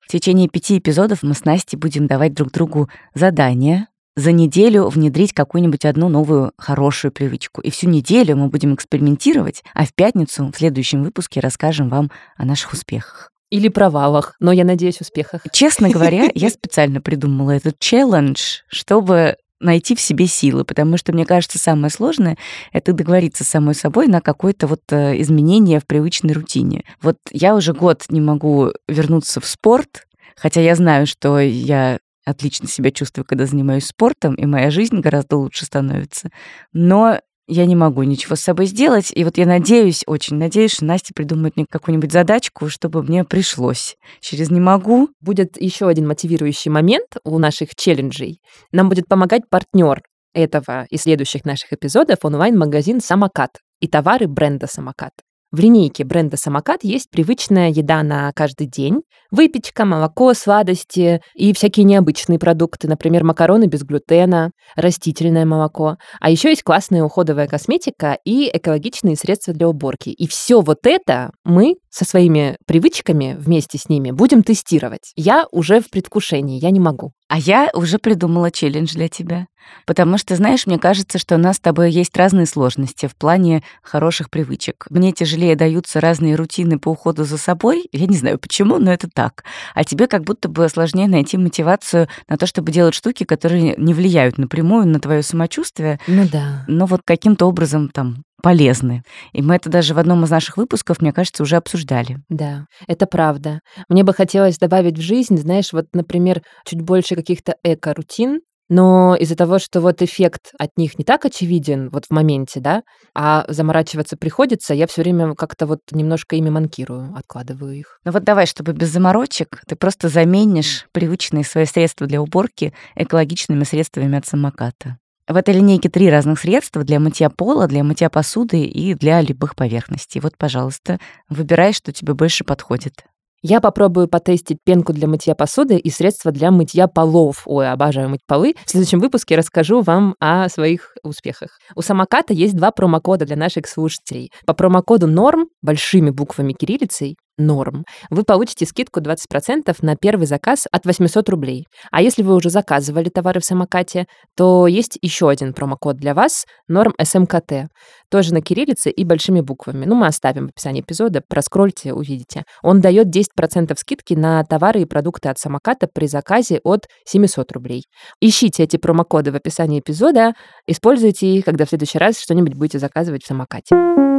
[0.00, 5.32] В течение пяти эпизодов мы с Настей будем давать друг другу задания за неделю внедрить
[5.32, 7.62] какую-нибудь одну новую хорошую привычку.
[7.62, 12.44] И всю неделю мы будем экспериментировать, а в пятницу в следующем выпуске расскажем вам о
[12.44, 13.30] наших успехах.
[13.50, 15.42] Или провалах, но я надеюсь, успехах.
[15.52, 21.26] Честно говоря, я специально придумала этот челлендж, чтобы найти в себе силы, потому что, мне
[21.26, 22.38] кажется, самое сложное—
[22.72, 26.84] это договориться с самой собой на какое-то вот э, изменение в привычной рутине.
[27.02, 32.68] Вот я уже год не могу вернуться в спорт, хотя я знаю, что я отлично
[32.68, 36.30] себя чувствую, когда занимаюсь спортом, и моя жизнь гораздо лучше становится.
[36.72, 39.10] Но я не могу ничего с собой сделать.
[39.14, 43.96] И вот я надеюсь, очень надеюсь, что Настя придумает мне какую-нибудь задачку, чтобы мне пришлось.
[44.20, 45.08] Через «не могу».
[45.20, 48.40] Будет еще один мотивирующий момент у наших челленджей.
[48.72, 55.12] Нам будет помогать партнер этого и следующих наших эпизодов онлайн-магазин «Самокат» и товары бренда «Самокат».
[55.52, 59.02] В линейке бренда «Самокат» есть привычная еда на каждый день.
[59.32, 65.96] Выпечка, молоко, сладости и всякие необычные продукты, например, макароны без глютена, растительное молоко.
[66.20, 70.10] А еще есть классная уходовая косметика и экологичные средства для уборки.
[70.10, 75.12] И все вот это мы со своими привычками вместе с ними будем тестировать.
[75.16, 77.10] Я уже в предвкушении, я не могу.
[77.30, 79.46] А я уже придумала челлендж для тебя.
[79.86, 83.62] Потому что, знаешь, мне кажется, что у нас с тобой есть разные сложности в плане
[83.82, 84.88] хороших привычек.
[84.90, 87.88] Мне тяжелее даются разные рутины по уходу за собой.
[87.92, 89.44] Я не знаю почему, но это так.
[89.74, 93.94] А тебе как будто бы сложнее найти мотивацию на то, чтобы делать штуки, которые не
[93.94, 96.00] влияют напрямую на твое самочувствие.
[96.08, 96.64] Ну да.
[96.66, 99.02] Но вот каким-то образом там полезны.
[99.32, 102.18] И мы это даже в одном из наших выпусков, мне кажется, уже обсуждали.
[102.28, 103.60] Да, это правда.
[103.88, 109.34] Мне бы хотелось добавить в жизнь, знаешь, вот, например, чуть больше каких-то эко-рутин, но из-за
[109.34, 112.82] того, что вот эффект от них не так очевиден вот в моменте, да,
[113.14, 117.98] а заморачиваться приходится, я все время как-то вот немножко ими манкирую, откладываю их.
[118.04, 123.64] Ну вот давай, чтобы без заморочек, ты просто заменишь привычные свои средства для уборки экологичными
[123.64, 124.98] средствами от самоката.
[125.30, 129.54] В этой линейке три разных средства для мытья пола, для мытья посуды и для любых
[129.54, 130.20] поверхностей.
[130.20, 133.04] Вот, пожалуйста, выбирай, что тебе больше подходит.
[133.40, 137.42] Я попробую потестить пенку для мытья посуды и средства для мытья полов.
[137.46, 138.56] Ой, обожаю мыть полы.
[138.66, 141.60] В следующем выпуске расскажу вам о своих успехах.
[141.76, 144.32] У самоката есть два промокода для наших слушателей.
[144.46, 150.84] По промокоду НОРМ большими буквами кириллицей норм, вы получите скидку 20% на первый заказ от
[150.86, 151.66] 800 рублей.
[151.90, 156.44] А если вы уже заказывали товары в самокате, то есть еще один промокод для вас,
[156.68, 157.68] норм СМКТ,
[158.10, 159.86] тоже на кириллице и большими буквами.
[159.86, 162.44] Ну, мы оставим в описании эпизода, проскрольте, увидите.
[162.62, 167.84] Он дает 10% скидки на товары и продукты от самоката при заказе от 700 рублей.
[168.20, 170.32] Ищите эти промокоды в описании эпизода,
[170.66, 174.09] используйте их, когда в следующий раз что-нибудь будете заказывать в самокате.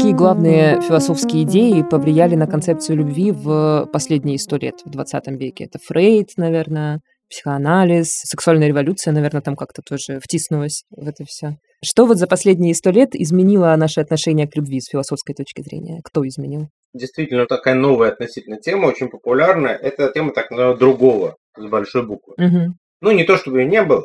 [0.00, 5.64] Какие главные философские идеи повлияли на концепцию любви в последние сто лет, в 20 веке?
[5.64, 11.58] Это Фрейд, наверное, психоанализ, сексуальная революция, наверное, там как-то тоже втиснулась в это все.
[11.84, 16.00] Что вот за последние сто лет изменило наше отношение к любви с философской точки зрения?
[16.02, 16.68] Кто изменил?
[16.94, 19.76] Действительно, такая новая относительно тема, очень популярная.
[19.76, 22.36] Это тема так называемого другого, с большой буквы.
[22.38, 22.74] Угу.
[23.02, 24.04] Ну, не то чтобы ее не было,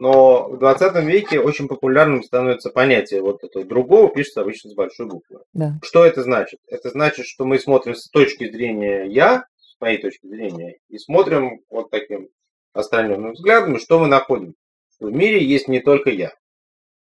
[0.00, 5.06] но в 20 веке очень популярным становится понятие вот этого другого, пишется обычно с большой
[5.06, 5.40] буквы.
[5.52, 5.74] Да.
[5.82, 6.58] Что это значит?
[6.68, 11.60] Это значит, что мы смотрим с точки зрения «я», с моей точки зрения, и смотрим
[11.68, 12.30] вот таким
[12.72, 14.54] остраненным взглядом, что мы находим.
[14.94, 16.32] Что в мире есть не только я.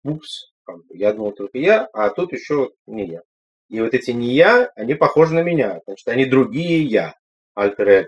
[0.05, 0.53] Упс,
[0.91, 3.23] я думал только я, а тут еще не я.
[3.71, 5.81] И вот эти не я, они похожи на меня.
[5.85, 7.17] Значит, они другие я,
[7.57, 8.07] альтер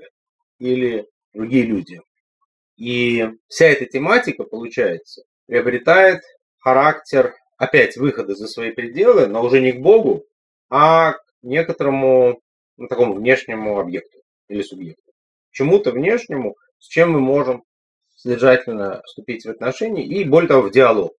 [0.60, 2.02] или другие люди.
[2.76, 6.22] И вся эта тематика, получается, приобретает
[6.58, 10.24] характер опять выхода за свои пределы, но уже не к Богу,
[10.68, 12.40] а к некоторому
[12.76, 15.12] ну, такому внешнему объекту или субъекту.
[15.52, 17.64] Чему-то внешнему, с чем мы можем
[18.14, 21.12] содержательно вступить в отношения и, более того, в диалог.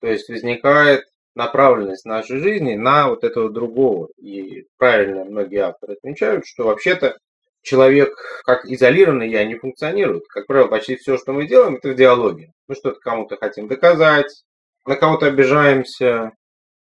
[0.00, 4.08] То есть возникает направленность нашей жизни на вот этого другого.
[4.16, 7.16] И правильно многие авторы отмечают, что вообще-то
[7.62, 10.26] человек как изолированный я не функционирует.
[10.28, 12.52] Как правило, почти все, что мы делаем, это в диалоге.
[12.66, 14.44] Мы что-то кому-то хотим доказать,
[14.86, 16.32] на кого-то обижаемся,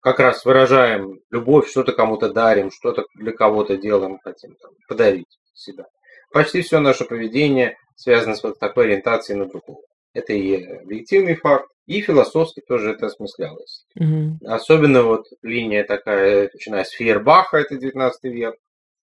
[0.01, 5.85] как раз выражаем любовь, что-то кому-то дарим, что-то для кого-то делаем, хотим там, подарить себя.
[6.33, 9.83] Почти все наше поведение связано с вот такой ориентацией на другого.
[10.15, 13.85] Это и объективный факт, и философски тоже это осмыслялось.
[13.97, 14.39] Угу.
[14.47, 18.57] Особенно вот линия такая, начиная с Фейербаха, это 19 век,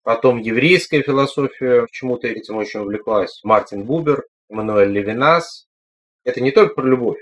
[0.06, 3.40] Потом еврейская философия, почему-то этим очень увлеклась.
[3.42, 5.66] Мартин Бубер, Эммануэль Левинас.
[6.22, 7.18] Это не только про любовь.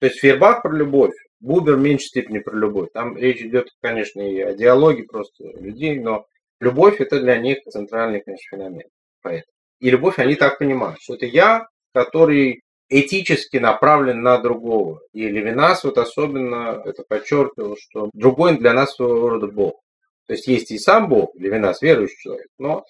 [0.00, 2.90] То есть Фейербах про любовь, Бубер в меньшей степени про любовь.
[2.92, 6.26] Там речь идет, конечно, и о диалоге просто людей, но
[6.60, 8.88] любовь это для них центральный, конечно, феномен.
[9.22, 9.50] Поэтому.
[9.80, 15.00] И любовь они так понимают, что это я, который этически направлен на другого.
[15.14, 19.80] И Левинас вот особенно это подчеркивал, что другой для нас своего рода Бог.
[20.26, 22.84] То есть есть и сам Бог для нас, верующий человек, но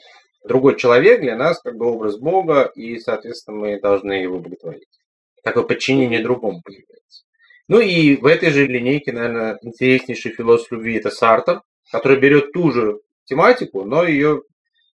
[0.44, 4.88] другой человек для нас как бы образ Бога, и, соответственно, мы должны его боготворить.
[5.42, 7.25] Такое подчинение другому появляется.
[7.68, 12.70] Ну и в этой же линейке, наверное, интереснейший философ любви это Сартер, который берет ту
[12.70, 14.42] же тематику, но ее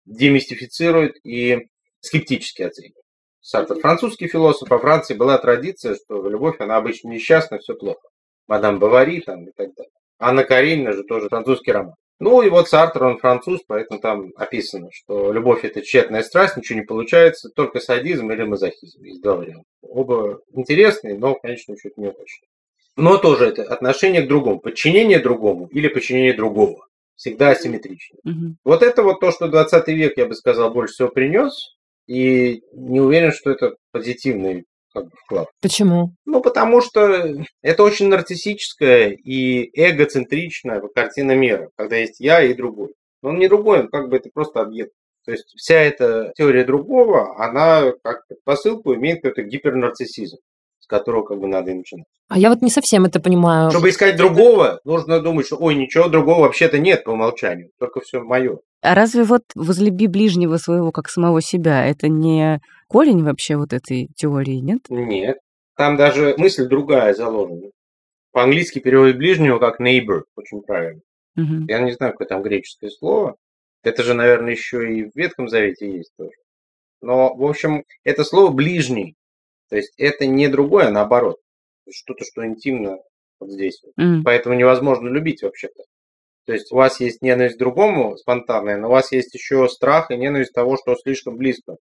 [0.06, 1.68] демистифицирует и
[2.00, 3.04] скептически оценивает.
[3.42, 8.08] Сартер французский философ, во Франции была традиция, что любовь, она обычно несчастна, все плохо.
[8.48, 9.92] Мадам Бавари там и так далее.
[10.20, 11.96] Анна Каренина же тоже французский роман.
[12.20, 16.80] Ну и вот Сартер, он француз, поэтому там описано, что любовь это тщетная страсть, ничего
[16.80, 19.04] не получается, только садизм или мазохизм.
[19.04, 19.64] Есть два варианта.
[19.82, 22.44] Оба интересные, но, конечно, чуть не очень.
[22.98, 26.86] Но тоже это отношение к другому, подчинение другому или подчинение другого.
[27.16, 28.18] Всегда асимметрично.
[28.24, 28.58] Мгм.
[28.66, 31.76] Вот это вот то, что 20 век, я бы сказал, больше всего принес.
[32.08, 35.48] И не уверен, что это позитивный как бы, вклад.
[35.62, 36.14] Почему?
[36.26, 37.28] Ну, потому что
[37.62, 42.94] это очень нарциссическая и эгоцентричная картина мира, когда есть я и другой.
[43.22, 44.92] Но он не другой, он как бы это просто объект.
[45.26, 50.38] То есть вся эта теория другого, она как посылку имеет какой-то гипернарциссизм,
[50.80, 52.06] с которого как бы надо и начинать.
[52.30, 53.70] А я вот не совсем это понимаю.
[53.72, 58.22] Чтобы искать другого, нужно думать, что ой, ничего другого вообще-то нет по умолчанию, только все
[58.22, 58.60] мое.
[58.82, 64.08] А разве вот возлюби ближнего своего как самого себя, это не корень вообще вот этой
[64.16, 64.82] теории, нет?
[64.90, 65.38] Нет.
[65.76, 67.72] Там даже мысль другая заложена.
[68.32, 71.02] По-английски переводит ближнего как neighbor, очень правильно.
[71.36, 71.66] Мгм.
[71.68, 73.36] Я не знаю, какое там греческое слово.
[73.84, 76.36] Это же, наверное, еще и в Ветхом Завете есть тоже.
[77.02, 79.16] Но, в общем, это слово ближний.
[79.70, 81.38] То есть это не другое, а наоборот.
[81.90, 82.98] Что-то, что интимно
[83.40, 83.82] вот здесь.
[83.84, 84.24] вот.
[84.24, 85.84] Поэтому невозможно любить вообще-то.
[86.50, 90.10] То есть у вас есть ненависть к другому спонтанная, но у вас есть еще страх
[90.10, 91.76] и ненависть того, что слишком близко.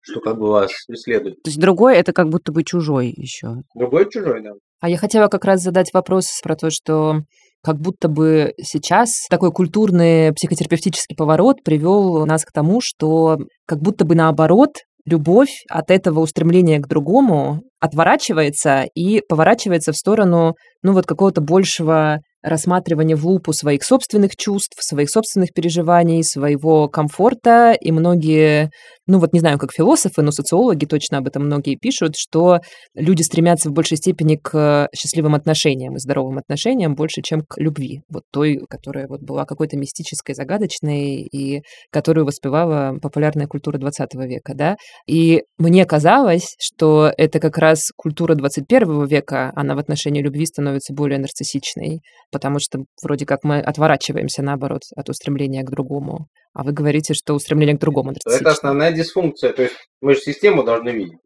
[0.00, 1.36] Что как бы вас преследует.
[1.44, 3.58] То есть другой это как будто бы чужой еще.
[3.76, 4.50] Другой чужой, да.
[4.80, 7.20] А я хотела как раз задать вопрос про то, что
[7.62, 14.04] как будто бы сейчас такой культурный психотерапевтический поворот привел нас к тому, что как будто
[14.04, 14.70] бы наоборот
[15.06, 22.18] любовь от этого устремления к другому отворачивается и поворачивается в сторону, ну вот какого-то большего
[22.42, 27.76] рассматривания в лупу своих собственных чувств, своих собственных переживаний, своего комфорта.
[27.80, 28.70] И многие,
[29.08, 32.58] ну вот не знаю, как философы, но социологи точно об этом многие пишут, что
[32.94, 38.02] люди стремятся в большей степени к счастливым отношениям и здоровым отношениям больше, чем к любви.
[38.10, 44.52] Вот той, которая вот была какой-то мистической, загадочной и которую воспевала популярная культура 20 века,
[44.54, 44.76] да.
[45.06, 50.92] И мне казалось, что это как раз культура 21 века, она в отношении любви становится
[50.92, 56.26] более нарциссичной, потому что вроде как мы отворачиваемся, наоборот, от устремления к другому.
[56.54, 58.50] А вы говорите, что устремление к другому Это нарциссично.
[58.50, 59.52] основная дисфункция.
[59.52, 61.18] То есть мы же систему должны видеть.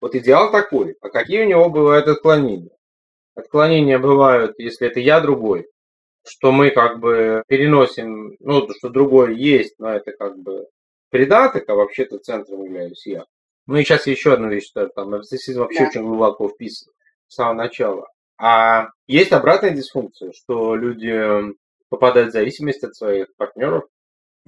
[0.00, 2.70] Вот идеал такой, а какие у него бывают отклонения?
[3.34, 5.66] Отклонения бывают, если это я другой,
[6.26, 10.66] что мы как бы переносим, ну, что другой есть, но это как бы
[11.10, 13.24] придаток, а вообще-то центром являюсь я.
[13.66, 15.88] Ну и сейчас еще одну вещь, что там нарциссизм вообще Да.
[15.88, 16.92] очень глубоко вписан
[17.28, 18.06] с самого начала.
[18.40, 21.54] А есть обратная дисфункция, что люди
[21.90, 23.84] попадают в зависимость от своих партнеров,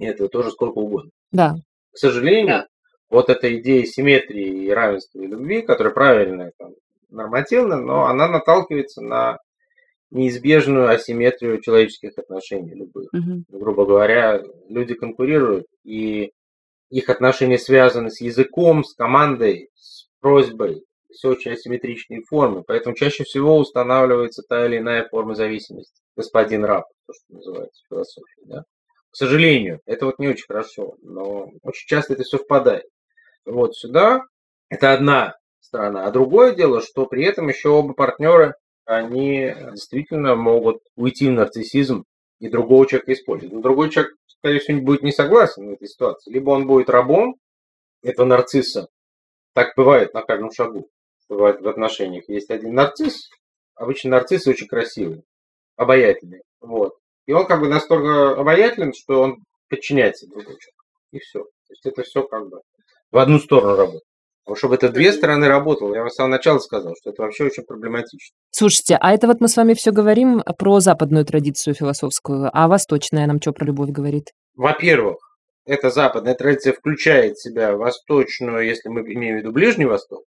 [0.01, 1.11] и этого тоже сколько угодно.
[1.31, 1.55] Да.
[1.93, 2.65] К сожалению,
[3.09, 6.73] вот эта идея симметрии и равенства и любви, которая правильная, там,
[7.09, 9.37] нормативно, но она наталкивается на
[10.09, 13.09] неизбежную асимметрию человеческих отношений любых.
[13.13, 13.45] Мгм.
[13.49, 16.31] Грубо говоря, люди конкурируют, и
[16.89, 20.83] их отношения связаны с языком, с командой, с просьбой.
[21.11, 26.01] Все очень асимметричные формы, поэтому чаще всего устанавливается та или иная форма зависимости.
[26.15, 28.43] Господин раб, то, что называется в философии.
[28.45, 28.63] Да?
[29.11, 32.85] К сожалению, это вот не очень хорошо, но очень часто это совпадает.
[33.45, 34.23] Вот сюда
[34.69, 36.05] это одна сторона.
[36.05, 42.05] А другое дело, что при этом еще оба партнера, они действительно могут уйти в нарциссизм
[42.39, 43.53] и другого человека использовать.
[43.53, 46.31] Но другой человек, скорее всего, будет не согласен в этой ситуации.
[46.31, 47.35] Либо он будет рабом
[48.01, 48.87] этого нарцисса.
[49.53, 50.87] Так бывает на каждом шагу.
[51.27, 52.27] Бывает в отношениях.
[52.27, 53.29] Есть один нарцисс.
[53.75, 55.23] Обычно нарциссы очень красивые,
[55.75, 56.41] обаятельные.
[56.59, 56.95] Вот.
[57.31, 59.37] И он как бы настолько обаятелен, что он
[59.69, 60.83] подчиняется другому человеку.
[61.13, 61.39] И все.
[61.39, 62.59] То есть это все как бы
[63.09, 64.03] в одну сторону работает.
[64.45, 67.45] А чтобы это две стороны работало, я вам с самого начала сказал, что это вообще
[67.45, 68.35] очень проблематично.
[68.49, 73.27] Слушайте, а это вот мы с вами все говорим про западную традицию философскую, а восточная
[73.27, 74.33] нам что про любовь говорит?
[74.55, 75.15] Во-первых,
[75.65, 80.25] эта западная традиция включает в себя восточную, если мы имеем в виду Ближний Восток,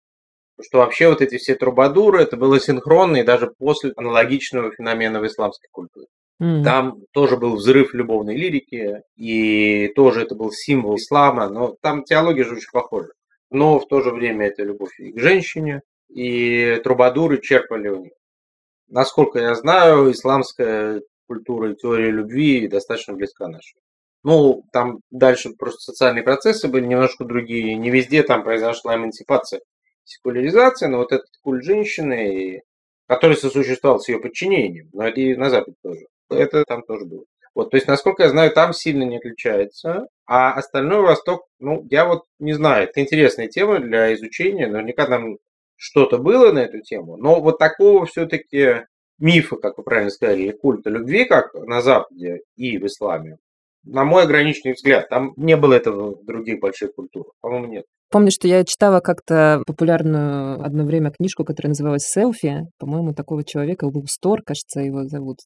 [0.58, 5.26] что вообще вот эти все трубадуры, это было синхронно и даже после аналогичного феномена в
[5.26, 6.06] исламской культуре.
[6.38, 12.44] Там тоже был взрыв любовной лирики, и тоже это был символ ислама, но там теология
[12.44, 13.11] же очень похожа.
[13.51, 18.12] Но в то же время это любовь и к женщине, и трубадуры черпали у них.
[18.88, 23.79] Насколько я знаю, исламская культура и теория любви достаточно близка нашей.
[24.25, 27.77] Ну, там дальше просто социальные процессы были немножко другие.
[27.77, 29.61] Не везде там произошла эмансипация,
[30.05, 32.62] секуляризация, но вот этот культ женщины,
[33.07, 36.07] который сосуществовал с ее подчинением, но и на Западе тоже.
[36.30, 37.24] Это там тоже было.
[37.54, 40.08] Вот, то есть, насколько я знаю, там сильно не отличается.
[40.26, 44.66] А остальной Восток, ну, я вот не знаю, это интересная тема для изучения.
[44.66, 45.38] Наверняка там
[45.76, 47.16] что-то было на эту тему.
[47.16, 48.87] Но вот такого все-таки
[49.18, 53.38] мифа, как вы правильно сказали, культа любви, как на Западе и в исламе,
[53.84, 57.32] на мой ограниченный взгляд, там не было этого в других больших культурах.
[57.40, 57.84] По-моему, нет.
[58.10, 62.62] Помню, что я читала как-то популярную одно время книжку, которая называлась «Селфи».
[62.78, 65.38] По-моему, такого человека, Уилл Сторр, кажется, его зовут.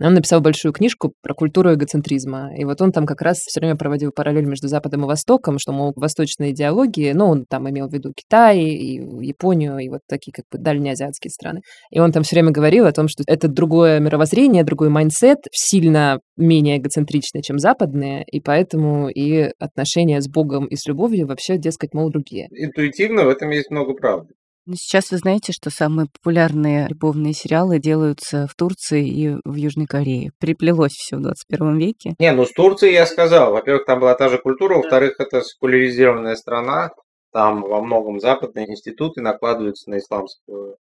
[0.00, 2.50] Он написал большую книжку про культуру эгоцентризма.
[2.56, 5.72] И вот он там как раз все время проводил параллель между Западом и Востоком, что,
[5.72, 10.32] мол, восточные идеологии, ну, он там имел в виду Китай и Японию, и вот такие
[10.32, 11.60] как бы дальнеазиатские страны.
[11.90, 16.20] И он там все время говорил о том, что это другое мировоззрение, другой mindset, сильно
[16.36, 21.94] менее эгоцентричный, чем западные, и поэтому и отношения с Богом и с любовью вообще, дескать,
[22.02, 22.48] мол, другие.
[22.50, 24.34] Интуитивно в этом есть много правды.
[24.64, 29.86] Ну, сейчас вы знаете, что самые популярные любовные сериалы делаются в Турции и в Южной
[29.86, 30.30] Корее.
[30.38, 32.14] Приплелось все в 21 веке.
[32.20, 33.52] Не, ну с Турцией я сказал.
[33.52, 36.90] Во-первых, там была та же культура, во-вторых, это секуляризированная страна.
[37.32, 40.76] Там во многом западные институты накладываются на исламскую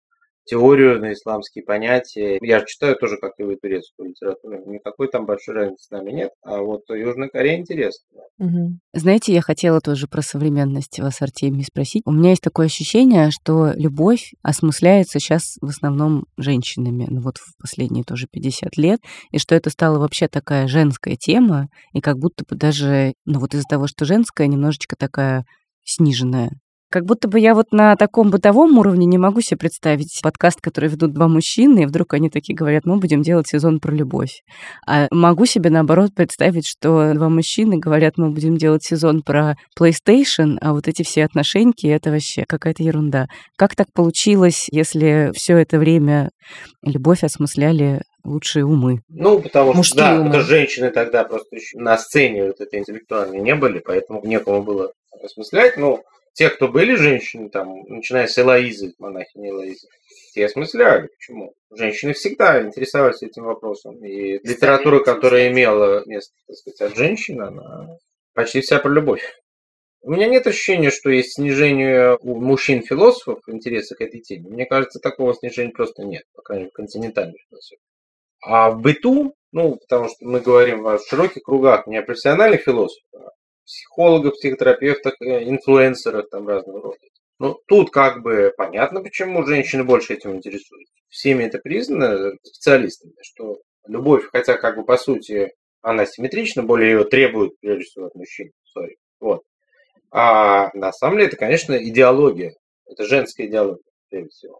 [0.46, 2.38] теорию, на исламские понятия.
[2.42, 4.62] Я же читаю тоже, как и вы, турецкую литературу.
[4.68, 6.32] Никакой там большой разницы с нами нет.
[6.44, 8.22] А вот Южная Корея интересно.
[8.94, 12.02] Знаете, я хотела тоже про современность вас, Артемий, спросить.
[12.06, 17.56] У меня есть такое ощущение, что любовь осмысляется сейчас в основном женщинами, ну вот в
[17.62, 19.00] последние тоже 50 лет,
[19.32, 23.54] и что это стало вообще такая женская тема, и как будто бы даже, ну вот
[23.54, 25.46] из-за того, что женская, немножечко такая
[25.84, 26.52] сниженная
[26.92, 30.90] как будто бы я вот на таком бытовом уровне не могу себе представить подкаст, который
[30.90, 34.42] ведут два мужчины, и вдруг они такие говорят, мы будем делать сезон про любовь.
[34.86, 40.58] А могу себе, наоборот, представить, что два мужчины говорят, мы будем делать сезон про PlayStation,
[40.60, 43.28] а вот эти все отношеньки— это вообще какая-то ерунда.
[43.58, 46.30] Как так получилось, если все это время
[46.84, 49.00] любовь осмысляли лучшие умы.
[49.08, 50.30] Ну, потому Мужские что, да, умы.
[50.30, 54.92] это женщины тогда просто еще на сцене вот этой интеллектуальной не были, поэтому некому было
[55.24, 55.78] осмыслять.
[55.78, 59.88] Ну, те, кто были женщины, там, начиная с Элоизы, монахини Элоизы,
[60.34, 61.08] те осмысляли.
[61.08, 61.54] Почему?
[61.72, 64.04] Женщины всегда интересовались этим вопросом.
[64.04, 67.98] И литература, которая имела место, так сказать, от женщин, она
[68.34, 69.24] почти вся про любовь.
[70.04, 74.50] У меня нет ощущения, что есть снижение у мужчин-философов интереса к этой теме.
[74.50, 77.84] Мне кажется, такого снижения просто нет, по крайней мере, в континентальной философии.
[78.42, 83.34] А в быту, ну, потому что мы говорим в широких кругах не о профессиональных философах,
[83.72, 86.98] психологов, психотерапевтах, э, инфлюенсерах там разного рода.
[87.40, 90.94] Ну, тут как бы понятно, почему женщины больше этим интересуются.
[91.10, 97.04] Всеми это признано специалистами, что любовь, хотя как бы по сути она симметрична, более ее
[97.06, 98.52] требует прежде всего от мужчин.
[98.78, 98.96] Sorry.
[99.20, 99.42] Вот.
[100.12, 102.54] А на самом деле это, конечно, идеология.
[102.86, 104.60] Это женская идеология, прежде всего.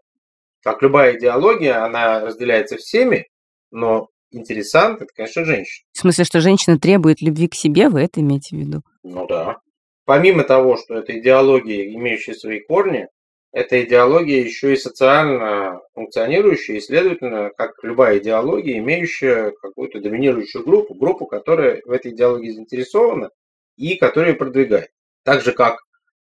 [0.62, 3.28] Как любая идеология, она разделяется всеми,
[3.70, 5.84] но интересант, это, конечно, женщина.
[5.92, 8.82] В смысле, что женщина требует любви к себе, вы это имеете в виду?
[9.02, 9.58] Ну да.
[10.04, 13.08] Помимо того, что это идеология, имеющая свои корни,
[13.52, 20.94] это идеология еще и социально функционирующая, и, следовательно, как любая идеология, имеющая какую-то доминирующую группу,
[20.94, 23.30] группу, которая в этой идеологии заинтересована
[23.76, 24.88] и которая продвигает.
[25.24, 25.78] Так же, как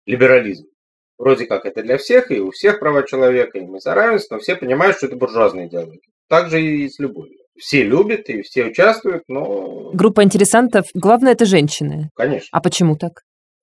[0.07, 0.67] либерализм.
[1.19, 4.41] Вроде как это для всех, и у всех права человека, и мы за равенство, но
[4.41, 6.01] все понимают, что это буржуазная идеология.
[6.29, 9.91] Так же и с любовью все любят и все участвуют, но...
[9.93, 12.11] Группа интересантов, главное, это женщины.
[12.17, 12.49] Конечно.
[12.53, 13.23] А почему так?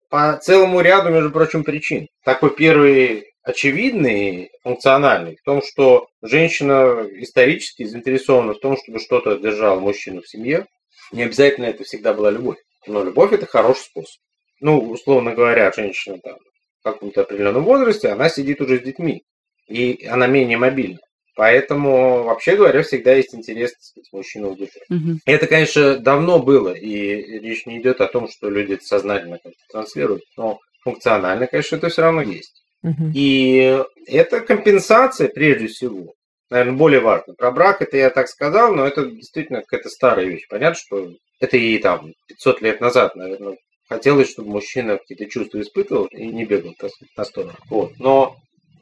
[0.10, 2.08] По целому ряду, между прочим, причин.
[2.24, 9.80] Такой первый очевидный, функциональный, в том, что женщина исторически заинтересована в том, чтобы что-то держало
[9.80, 10.66] мужчину в семье.
[11.12, 12.58] Не обязательно это всегда была любовь.
[12.86, 14.20] Но любовь– это хороший способ.
[14.60, 16.38] Ну, условно говоря, женщина там
[16.80, 19.24] в каком-то определенном возрасте, она сидит уже с детьми,
[19.68, 21.00] и она менее мобильна.
[21.38, 24.90] Поэтому, вообще говоря, всегда есть интерес, так сказать, мужчину удержать.
[24.90, 25.20] Угу.
[25.26, 29.60] Это, конечно, давно было, и речь не идет о том, что люди это сознательно как-то
[29.72, 32.64] транслируют, но функционально, конечно, это все равно есть.
[32.82, 33.12] Угу.
[33.14, 36.16] И это компенсация, прежде всего,
[36.50, 37.36] наверное, более важно.
[37.36, 40.48] Про брак это я так сказал, но это действительно какая-то старая вещь.
[40.50, 46.06] Понятно, что это и там 500 лет назад, наверное, хотелось, чтобы мужчина какие-то чувства испытывал
[46.06, 46.74] и не бегал
[47.16, 47.54] на сторону.
[47.70, 47.92] Вот.
[48.00, 48.38] Но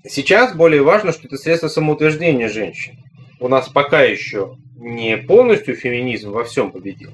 [0.08, 2.97] Сейчас более важно, что это средство самоутверждения женщин.
[3.39, 7.12] У нас пока еще не полностью феминизм во всем победил.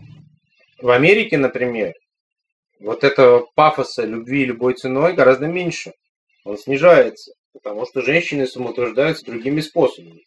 [0.77, 1.93] В Америке, например,
[2.79, 5.93] вот этого пафоса любви любой ценой гораздо меньше.
[6.43, 10.23] Он снижается, потому что женщины самоутверждаются другими способами.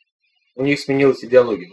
[0.54, 1.70] У них сменилась идеология.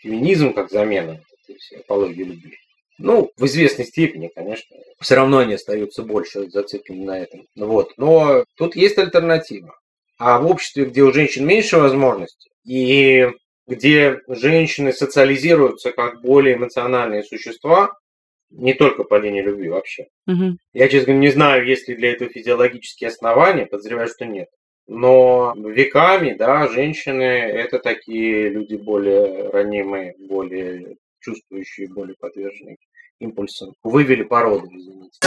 [0.00, 2.56] Феминизм как замена этой апологии любви.
[2.98, 4.76] Ну, в известной степени, конечно.
[5.00, 7.46] Все равно они остаются больше зациклены на этом.
[7.54, 7.92] Вот.
[7.96, 9.74] Но тут есть альтернатива.
[10.18, 13.28] А в обществе, где у женщин меньше возможностей, и
[13.66, 17.92] где женщины социализируются как более эмоциональные существа,
[18.50, 20.06] не только по линии любви вообще.
[20.26, 20.56] Угу.
[20.72, 24.48] Я, честно говоря, не знаю, есть ли для этого физиологические основания, подозреваю, что нет.
[24.86, 32.76] Но веками, да, женщины это такие люди более ранимые, более чувствующие, более подверженные
[33.18, 33.74] импульсам.
[33.82, 35.18] Вывели породу, извините.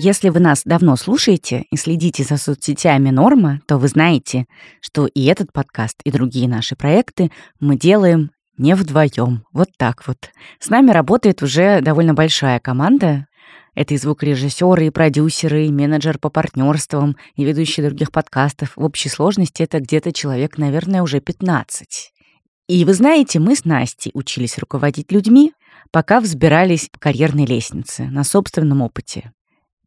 [0.00, 4.46] Если вы нас давно слушаете и следите за соцсетями Норма, то вы знаете,
[4.80, 9.42] что и этот подкаст, и другие наши проекты мы делаем не вдвоем.
[9.52, 10.30] Вот так вот.
[10.60, 13.26] С нами работает уже довольно большая команда.
[13.74, 18.76] Это и звукорежиссеры, и продюсеры, и менеджер по партнерствам, и ведущие других подкастов.
[18.76, 22.12] В общей сложности это где-то человек, наверное, уже 15.
[22.68, 25.54] И вы знаете, мы с Настей учились руководить людьми,
[25.90, 29.32] пока взбирались по карьерной лестнице на собственном опыте.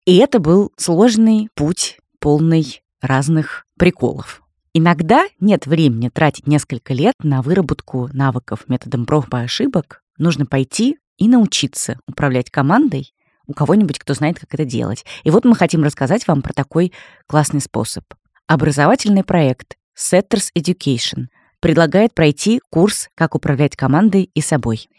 [0.05, 4.41] И это был сложный путь, полный разных приколов.
[4.73, 10.01] Иногда нет времени тратить несколько лет на выработку навыков методом проб и ошибок.
[10.17, 13.13] Нужно пойти и научиться управлять командой
[13.45, 15.05] у кого-нибудь, кто знает, как это делать.
[15.23, 16.93] И вот мы хотим рассказать вам про такой
[17.27, 18.05] классный способ.
[18.47, 21.27] Образовательный проект Setters Education
[21.61, 24.89] предлагает пройти курс «Как управлять командой и собой».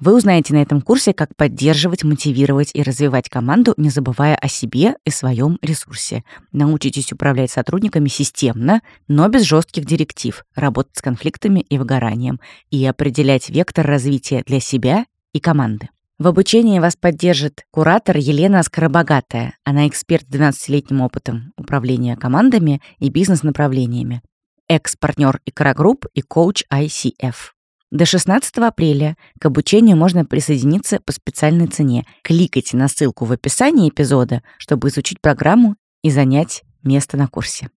[0.00, 4.96] Вы узнаете на этом курсе, как поддерживать, мотивировать и развивать команду, не забывая о себе
[5.04, 6.24] и своем ресурсе.
[6.50, 12.40] Научитесь управлять сотрудниками системно, но без жестких директив, работать с конфликтами и выгоранием
[12.72, 15.88] и определять вектор развития для себя и команды.
[16.18, 19.56] В обучении вас поддержит куратор Елена Скоробогатая.
[19.62, 24.22] Она эксперт с 12-летним опытом управления командами и бизнес-направлениями.
[24.74, 27.34] Экс-партнер Икра Group и коуч ICF.
[27.90, 32.06] До 16 апреля к обучению можно присоединиться по специальной цене.
[32.22, 37.68] Кликайте на ссылку в описании эпизода, чтобы изучить программу и занять место на курсе.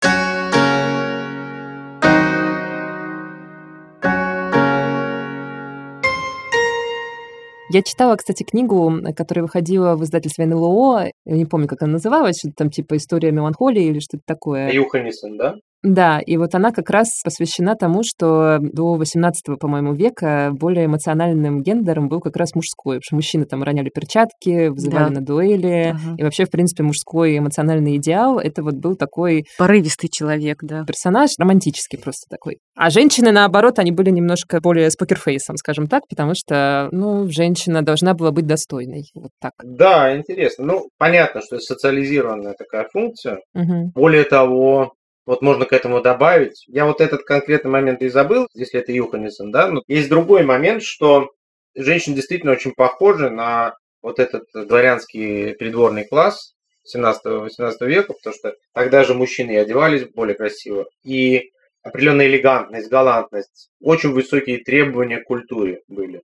[7.70, 11.10] Я читала, кстати, книгу, которая выходила в издательстве НЛО.
[11.26, 14.70] Я не помню, как она называлась, что-то там типа «История меланхолии» или что-то такое.
[14.70, 15.56] Юханисон, да?
[15.84, 21.62] Да, и вот она как раз посвящена тому, что до 18 по-моему, века более эмоциональным
[21.62, 25.20] гендером был как раз мужской, потому что мужчины там роняли перчатки, вызывали да.
[25.20, 26.14] на дуэли, ага.
[26.16, 29.44] и вообще, в принципе, мужской эмоциональный идеал— это вот был такой...
[29.58, 30.84] Порывистый человек, да.
[30.86, 32.56] Персонаж романтический просто такой.
[32.74, 37.82] А женщины, наоборот, они были немножко более с покерфейсом, скажем так, потому что, ну, женщина
[37.82, 39.52] должна была быть достойной, вот так.
[39.62, 40.64] Да, интересно.
[40.64, 43.40] Ну, понятно, что социализированная такая функция.
[43.54, 43.92] Угу.
[43.94, 44.94] Более того,
[45.26, 46.64] вот можно к этому добавить.
[46.66, 50.82] Я вот этот конкретный момент и забыл, если это Юханессон, да, но есть другой момент,
[50.82, 51.30] что
[51.74, 56.54] женщины действительно очень похожи на вот этот дворянский придворный класс
[56.94, 57.48] 17-18
[57.86, 61.50] века, потому что тогда же мужчины и одевались более красиво, и
[61.82, 66.22] определенная элегантность, галантность, очень высокие требования к культуре были.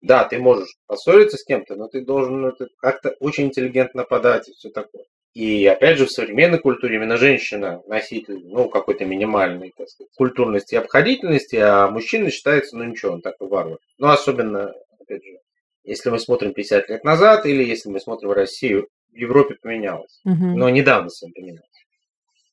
[0.00, 4.52] Да, ты можешь поссориться с кем-то, но ты должен ну, как-то очень интеллигентно подать и
[4.52, 5.04] все такое.
[5.34, 10.74] И опять же, в современной культуре именно женщина носитель, ну, какой-то минимальной, так сказать, культурности
[10.74, 13.78] и обходительности, а мужчина считается, ну, ничего, он такой варвар.
[13.98, 15.38] Ну, особенно, опять же,
[15.84, 20.20] если мы смотрим 50 лет назад или если мы смотрим в Россию, в Европе поменялось.
[20.24, 20.56] Угу.
[20.56, 21.66] Но недавно сам поменялось.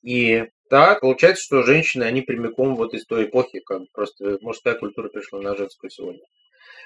[0.01, 5.09] И да, получается, что женщины, они прямиком вот из той эпохи, как просто мужская культура
[5.09, 6.21] пришла на женскую сегодня.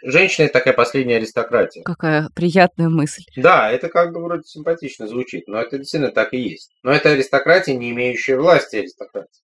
[0.02, 1.84] Женщина– это такая последняя аристократия.
[1.84, 3.24] Какая приятная мысль.
[3.38, 6.72] Да, это как бы вроде симпатично звучит, но это действительно так и есть.
[6.84, 9.42] Но это аристократия, не имеющая власти аристократия.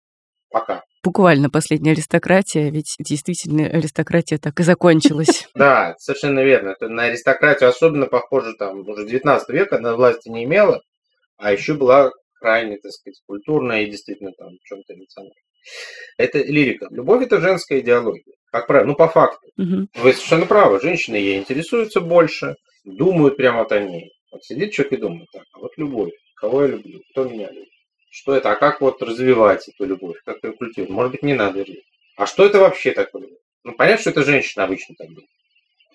[0.50, 0.82] Пока.
[1.02, 5.48] Буквально последняя аристократия, ведь действительно аристократия так и закончилась.
[5.54, 6.74] Да, совершенно верно.
[6.80, 10.80] На аристократию особенно похоже, там, уже 19 века она власти не имела,
[11.36, 15.34] а еще была крайне, так сказать, культурная и действительно там в чем-то эмоциональная.
[16.18, 16.86] Это лирика.
[16.90, 18.35] Любовь– это женская идеология.
[18.50, 19.46] Как правило, ну по факту.
[19.58, 19.88] Угу.
[19.94, 20.80] Вы совершенно правы.
[20.80, 24.12] Женщины ей интересуются больше, думают прямо вот о ней.
[24.32, 27.68] Вот сидит человек и думает, так, а вот любовь, кого я люблю, кто меня любит,
[28.10, 31.60] что это, а как вот развивать эту любовь, как ее культивировать, может быть, не надо
[31.60, 31.84] любить.
[32.16, 33.28] А что это вообще такое?
[33.64, 35.28] Ну, понятно, что это женщина обычно так думает.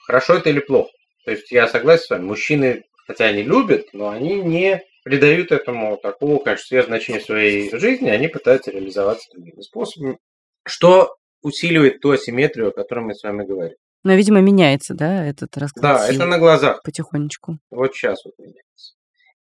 [0.05, 0.91] Хорошо это или плохо?
[1.25, 5.97] То есть я согласен с вами, мужчины, хотя они любят, но они не придают этому
[5.97, 10.17] такого, конечно, сверхзначения в своей жизни, они пытаются реализоваться другими способами,
[10.65, 13.75] что усиливает ту асимметрию, о которой мы с вами говорим.
[14.03, 16.81] Но, видимо, меняется, да, этот расклад Да, сил это на глазах.
[16.83, 17.59] Потихонечку.
[17.69, 18.95] Вот сейчас вот меняется.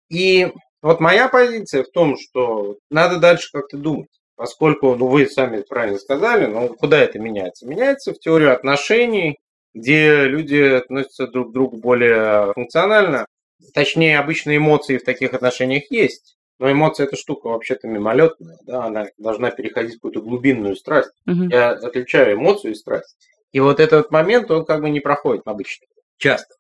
[0.08, 4.08] И вот моя позиция в том, что надо дальше как-то думать.
[4.34, 7.66] Поскольку, ну, вы сами правильно сказали, ну, куда это меняется?
[7.66, 9.36] Меняется в теорию отношений,
[9.74, 13.26] где люди относятся друг к другу более функционально.
[13.74, 16.38] Точнее, обычно эмоции в таких отношениях есть.
[16.60, 21.10] Но эмоция это штука вообще-то мимолетная, да, она должна переходить в какую-то глубинную страсть.
[21.26, 21.44] Угу.
[21.44, 23.16] Я отличаю эмоцию и страсть.
[23.50, 25.86] И вот этот момент, он как бы не проходит обычно,
[26.18, 26.54] часто.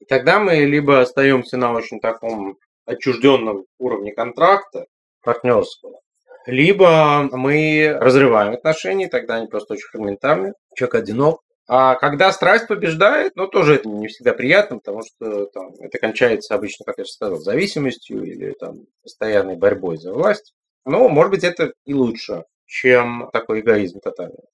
[0.00, 2.56] И тогда мы либо остаемся на очень таком
[2.86, 4.86] отчужденном уровне контракта
[5.22, 6.00] партнерского,
[6.46, 13.34] либо мы разрываем отношения, тогда они просто очень фрагментарны, человек одинок, А когда страсть побеждает,
[13.34, 17.10] ну, тоже это не всегда приятно, потому что там, это кончается обычно, как я же
[17.10, 20.54] сказал, зависимостью или там постоянной борьбой за власть.
[20.84, 24.44] Но, может быть, это и лучше, чем такой эгоизм тотальный.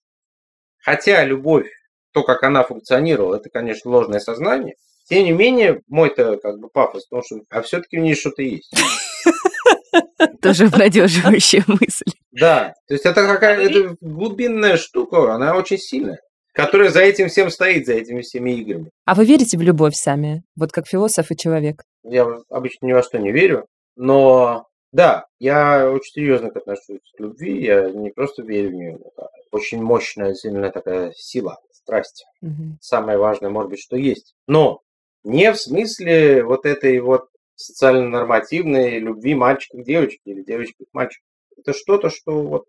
[0.78, 1.68] Хотя любовь,
[2.12, 4.76] то, как она функционировала, это, конечно, ложное сознание.
[5.04, 8.72] Тем не менее, мой-то как бы пафос, потому что, а все-таки в ней что-то есть.
[10.40, 12.12] Тоже обнадеживающая мысль.
[12.30, 16.18] Да, то есть это какая-то глубинная штука, она очень сильная
[16.52, 18.90] которая за этим всем стоит, за этими всеми играми.
[19.04, 20.42] А вы верите в любовь сами?
[20.56, 21.82] Вот как философ и человек?
[22.04, 27.64] Я обычно ни во что не верю, но да, я очень серьезно отношусь к любви,
[27.64, 32.24] я не просто верю в нее, это очень мощная, сильная такая сила, страсть.
[32.42, 32.78] Угу.
[32.80, 34.34] Самое важное, может быть, что есть.
[34.46, 34.80] Но
[35.24, 41.24] не в смысле вот этой вот социально-нормативной любви мальчика к девочке или девочки к мальчику.
[41.56, 42.64] Это что-то, что вот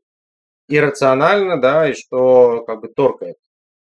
[0.70, 3.38] иррационально, да, и что как бы торкает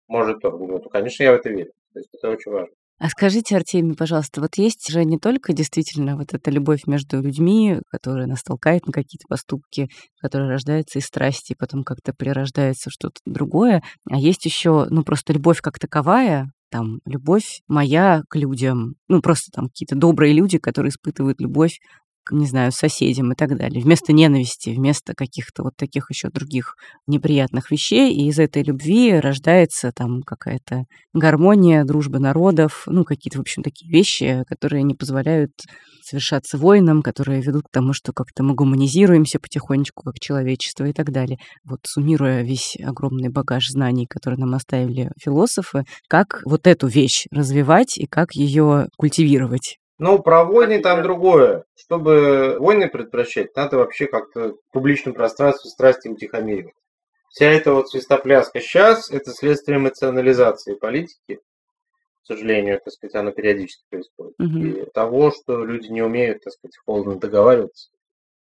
[0.09, 0.83] может торгнуть.
[0.85, 1.73] Ну, конечно, я в это верю.
[1.93, 2.75] То есть это очень важно.
[3.01, 7.79] А скажите, Артемий, пожалуйста, вот есть же не только действительно вот эта любовь между людьми,
[7.91, 9.89] которая нас толкает на какие-то поступки,
[10.21, 15.33] которая рождается из страсти, и потом как-то прирождается что-то другое, а есть еще, ну, просто
[15.33, 20.91] любовь как таковая, там, любовь моя к людям, ну, просто там какие-то добрые люди, которые
[20.91, 21.79] испытывают любовь
[22.33, 23.83] не знаю, соседям и так далее.
[23.83, 26.75] Вместо ненависти, вместо каких-то вот таких еще других
[27.07, 28.13] неприятных вещей.
[28.13, 33.91] И из этой любви рождается там какая-то гармония, дружба народов, ну, какие-то, в общем, такие
[33.91, 35.53] вещи, которые не позволяют
[36.03, 41.13] совершаться войнам, которые ведут к тому, что как-то мы гуманизируемся потихонечку как человечество и так
[41.13, 41.39] далее.
[41.65, 47.99] Вот суммируя весь огромный багаж знаний, который нам оставили философы, как вот эту вещь развивать
[47.99, 49.79] и как ее культивировать.
[49.99, 51.65] Ну, про войны там другое.
[51.75, 56.75] Чтобы войны предотвращать, надо вообще как-то в публичном пространстве страсти утихомиривать.
[57.31, 61.41] Вся эта вот свистопляска сейчас– это следствие эмоционализации политики.
[62.23, 64.35] К сожалению, так сказать, она периодически происходит.
[64.39, 64.59] Угу.
[64.59, 67.89] И того, что люди не умеют, так сказать, холодно договариваться.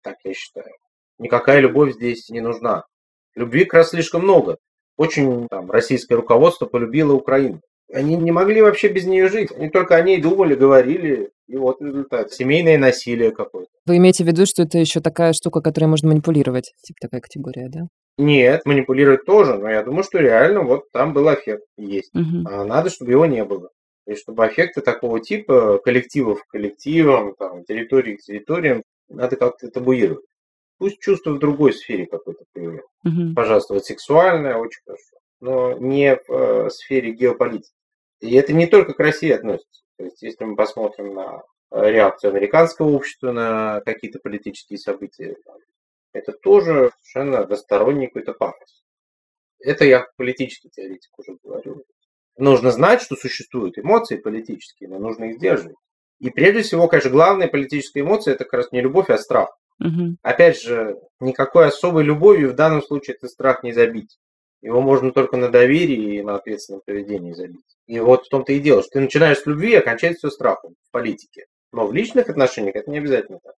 [0.03, 0.75] Так я считаю.
[1.19, 2.85] Никакая любовь здесь не нужна.
[3.35, 4.59] Любви как раз слишком много.
[4.97, 7.61] Очень там, российское руководство полюбило Украину.
[7.93, 9.51] Они не могли вообще без нее жить.
[9.53, 11.31] Они только о ней думали, говорили.
[11.47, 12.33] И вот результат.
[12.33, 13.71] Семейное насилие какое-то.
[13.87, 16.75] Вы имеете в виду, что это еще такая штука, которой можно манипулировать?
[16.83, 17.89] Типа такая категория, да?
[18.19, 22.11] Нет, манипулировать тоже, но я думаю, что реально вот там был эффект есть.
[22.15, 22.47] Угу.
[22.47, 23.71] А надо, чтобы его не было.
[24.07, 30.25] И чтобы эффекты такого типа, коллективов к коллективам, там, территории к территориям, надо как-то табуировать.
[30.79, 32.89] Пусть чувство в другой сфере какой-то появляется.
[33.05, 33.35] Угу.
[33.35, 37.75] Пожалуйста, вот сексуальное очень хорошо, но не в э, сфере геополитики.
[38.21, 39.83] И это не только к России относится.
[39.97, 45.37] То есть, если мы посмотрим на э, реакцию американского общества на какие-то политические события,
[46.13, 48.85] это тоже совершенно односторонний какой-то пафос.
[49.61, 51.85] Это я политический теоретик уже говорю.
[52.37, 55.77] Нужно знать, что существуют эмоции политические, но нужно их сдерживать.
[56.21, 59.51] И прежде всего, конечно, главная политическая эмоция это как раз не любовь, а страх.
[59.81, 60.17] Угу.
[60.23, 64.19] Опять же, никакой особой любовью в данном случае этот страх не забить.
[64.61, 67.65] Его можно только на доверии и на ответственном поведении забить.
[67.87, 70.75] И вот в том-то и дело, что ты начинаешь с любви, а кончается все страхом
[70.89, 71.45] в политике.
[71.73, 73.55] Но в личных отношениях это не обязательно так.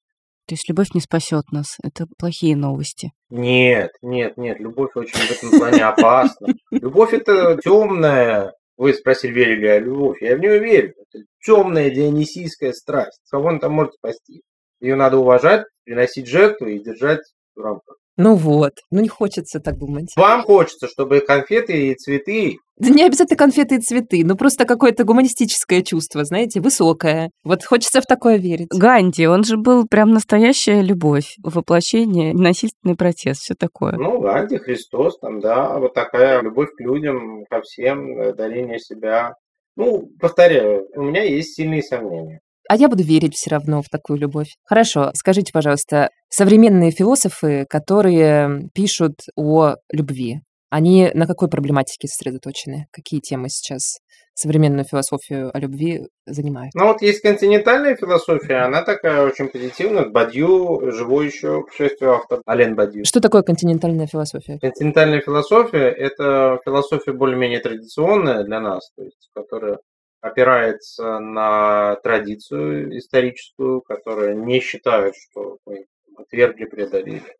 [0.48, 1.78] То есть любовь не спасет нас.
[1.84, 3.12] Это плохие новости.
[3.30, 4.60] Нет, нет, нет.
[4.60, 6.56] Любовь очень в этом плане опасна.
[6.72, 8.54] Любовь это темная.
[8.76, 10.22] Вы спросили, верю ли я в любовь.
[10.22, 10.96] Я в нее верю.
[10.98, 13.22] Это темная дионисийская страсть.
[13.30, 14.42] Кого он там может спасти?
[14.82, 17.22] Ее надо уважать, приносить жертву и держать
[17.56, 17.98] в рамках.
[18.22, 20.12] Ну вот, ну не хочется так думать.
[20.18, 22.58] Вам хочется, чтобы конфеты и цветы...
[22.76, 27.32] Да не обязательно конфеты и цветы, ну просто какое-то гуманистическое чувство, знаете, высокое.
[27.46, 28.68] Вот хочется в такое верить.
[28.72, 33.94] Ганди, он же был прям настоящая любовь, воплощение, насильственный протест, все такое.
[33.94, 39.36] Ну, Ганди, Христос, там, да, вот такая любовь к людям, ко всем, дарение себя.
[39.78, 42.42] Ну, повторяю, у меня есть сильные сомнения.
[42.70, 44.54] А я буду верить все равно в такую любовь.
[44.64, 52.86] Хорошо, скажите, пожалуйста, современные философы, которые пишут о любви, они на какой проблематике сосредоточены?
[52.92, 53.98] Какие темы сейчас
[54.36, 56.76] современную философию о любви занимают?
[56.76, 60.08] Ну вот есть континентальная философия, она такая очень позитивная.
[60.08, 63.04] Бадью, живой еще, к счастью, автор, Ален Бадью.
[63.04, 64.60] Что такое континентальная философия?
[64.60, 69.80] Континентальная философия– это философия более-менее традиционная для нас, то есть, которая
[70.22, 75.86] опирается на традицию историческую, которая не считает, что мы
[76.18, 77.36] отвергли, преодолели,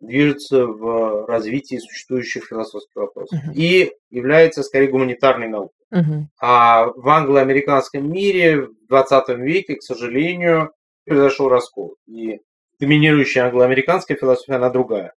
[0.00, 3.54] движется в развитии существующих философских вопросов uh-huh.
[3.54, 5.76] и является скорее гуманитарной наукой.
[5.92, 6.24] Uh-huh.
[6.40, 10.72] А в англо-американском мире в 20 веке, к сожалению,
[11.04, 11.96] произошел раскол.
[12.06, 12.40] И
[12.78, 15.14] доминирующая англо-американская философия, она другая.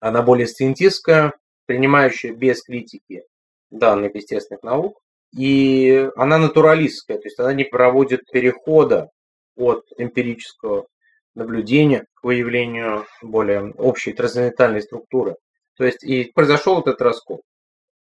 [0.00, 1.34] Она более сциентистская,
[1.66, 3.24] принимающая без критики
[3.70, 5.00] данных естественных наук.
[5.36, 9.08] И она натуралистская, то есть она не проводит перехода
[9.56, 10.86] от эмпирического
[11.34, 15.36] наблюдения к выявлению более общей трансцендентальной структуры.
[15.76, 17.42] То есть и произошел этот раскол.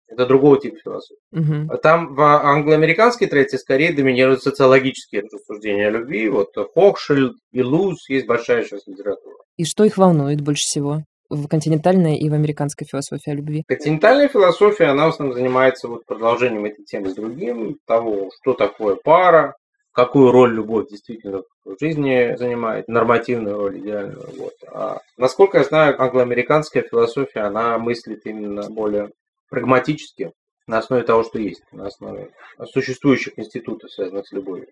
[0.08, 1.20] Это другого типа философии.
[1.32, 1.68] Мгм.
[1.82, 6.28] Там в англоамериканской традиции скорее доминируют социологические рассуждения о любви.
[6.28, 9.36] Вот Хохшильд и Луз есть большая сейчас литература.
[9.56, 13.64] И что их волнует больше всего в континентальной и в американской философии о любви?
[13.66, 18.96] Континентальная философия, она в основном занимается вот продолжением этой темы с другим, того, что такое
[18.96, 19.56] пара,
[19.92, 24.28] какую роль любовь действительно в жизни занимает, нормативную роль идеальную.
[24.38, 24.52] Вот.
[24.72, 29.10] А насколько я знаю, англоамериканская философия, она мыслит именно более
[29.48, 30.32] прагматически,
[30.66, 32.30] на основе того, что есть, на основе
[32.72, 34.68] существующих институтов, связанных с любовью.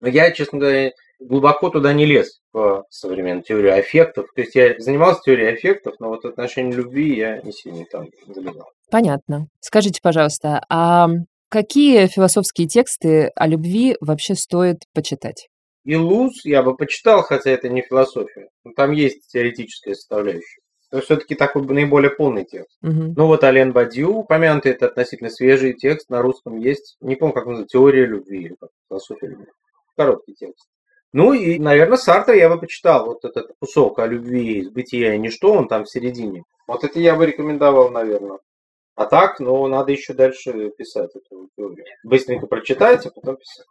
[0.00, 4.26] Но я, честно говоря, глубоко туда не лез в современную теорию аффектов.
[4.34, 8.68] То есть я занимался теорией аффектов, но вот отношение любви я не сильно там залезал.
[8.90, 9.46] Понятно.
[9.60, 11.08] Скажите, пожалуйста, а
[11.48, 15.48] какие философские тексты о любви вообще стоит почитать?
[15.84, 18.48] И Луз я бы почитал, хотя это не философия.
[18.64, 20.60] Но там есть теоретическая составляющая.
[20.92, 22.76] Но все-таки такой наиболее полный текст.
[22.82, 23.14] Мгм.
[23.16, 26.96] Ну вот Ален Бадью, упомянутый, это относительно свежий текст, на русском есть.
[27.00, 29.46] Не помню, как называется, теория любви или как, философия любви.
[29.96, 30.66] Короткий текст.
[31.12, 33.06] Ну и, наверное, Сартра я бы почитал.
[33.06, 36.44] Вот этот кусок о любви, бытия и ничто, он там в середине.
[36.68, 38.38] Вот это я бы рекомендовал, наверное.
[38.94, 41.84] А так, ну, надо еще дальше писать эту теорию.
[42.04, 43.66] Быстренько прочитайте, а потом писать.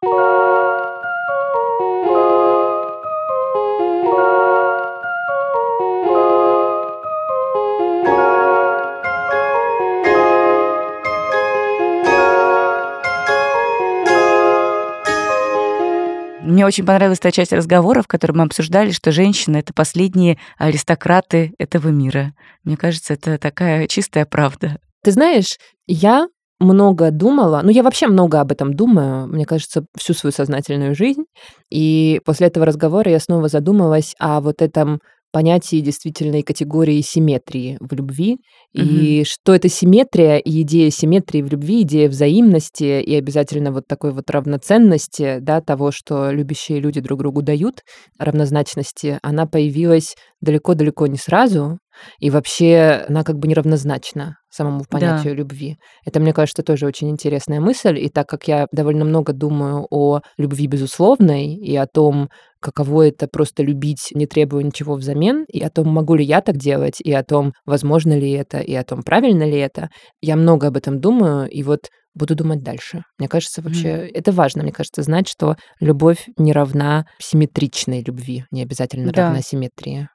[16.49, 21.53] Мне очень понравилась та часть разговора, в которой мы обсуждали, что женщины— это последние аристократы
[21.59, 22.33] этого мира.
[22.63, 24.79] Мне кажется, это такая чистая правда.
[25.03, 26.27] Ты знаешь, я
[26.59, 31.25] много думала, ну я вообще много об этом думаю, мне кажется, всю свою сознательную жизнь.
[31.69, 37.93] И после этого разговора я снова задумалась о вот этом понятии действительной категории симметрии в
[37.93, 38.37] любви,
[38.73, 44.11] и что это симметрия, и идея симметрии в любви, идея взаимности и обязательно вот такой
[44.11, 47.81] вот равноценности, да, того, что любящие люди друг другу дают,
[48.17, 51.79] равнозначности, она появилась далеко-далеко не сразу,
[52.19, 55.77] и вообще она как бы неравнозначна самому понятию любви.
[56.05, 57.99] Это, мне кажется, тоже очень интересная мысль.
[57.99, 62.29] И так как я довольно много думаю о любви безусловной и о том,
[62.59, 66.57] каково это просто любить, не требуя ничего взамен, и о том, могу ли я так
[66.57, 69.89] делать, и о том, возможно ли это, и о том, правильно ли это,
[70.21, 73.03] я много об этом думаю, и вот буду думать дальше.
[73.17, 74.09] Мне кажется, вообще Мгм.
[74.13, 79.27] это важно, мне кажется, знать, что любовь не равна симметричной любви, не обязательно Да.
[79.27, 80.09] равна симметрии.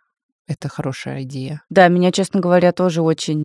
[0.47, 1.63] Это хорошая идея.
[1.71, 3.45] Да, меня, честно говоря, тоже очень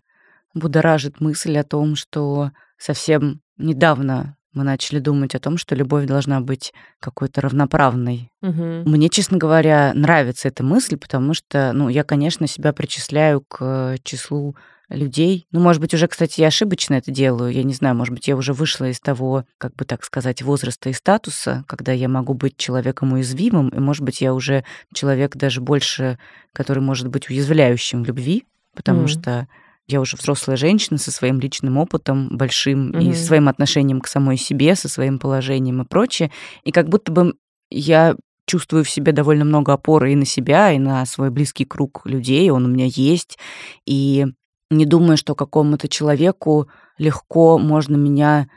[0.54, 6.40] будоражит мысль о том, что совсем недавно мы начали думать о том, что любовь должна
[6.40, 8.32] быть какой-то равноправной.
[8.42, 8.82] Мгм.
[8.84, 14.56] Мне, честно говоря, нравится эта мысль, потому что, ну, я, конечно, себя причисляю к числу
[14.90, 15.46] людей.
[15.52, 17.52] Ну, может быть, уже, кстати, я ошибочно это делаю.
[17.52, 20.90] Я не знаю, может быть, я уже вышла из того, как бы так сказать, возраста
[20.90, 25.60] и статуса, когда я могу быть человеком уязвимым, и, может быть, я уже человек даже
[25.60, 26.18] больше,
[26.52, 29.08] который может быть уязвляющим в любви, потому Мгм.
[29.08, 29.48] что
[29.86, 33.14] я уже взрослая женщина со своим личным опытом большим и Мгм.
[33.14, 36.30] своим отношением к самой себе, со своим положением и прочее.
[36.64, 37.34] И как будто бы
[37.70, 38.14] я
[38.46, 42.50] чувствую в себе довольно много опоры и на себя, и на свой близкий круг людей,
[42.50, 43.38] он у меня есть.
[43.86, 44.26] И
[44.70, 46.68] не думаю, что какому-то человеку
[46.98, 48.48] легко можно меня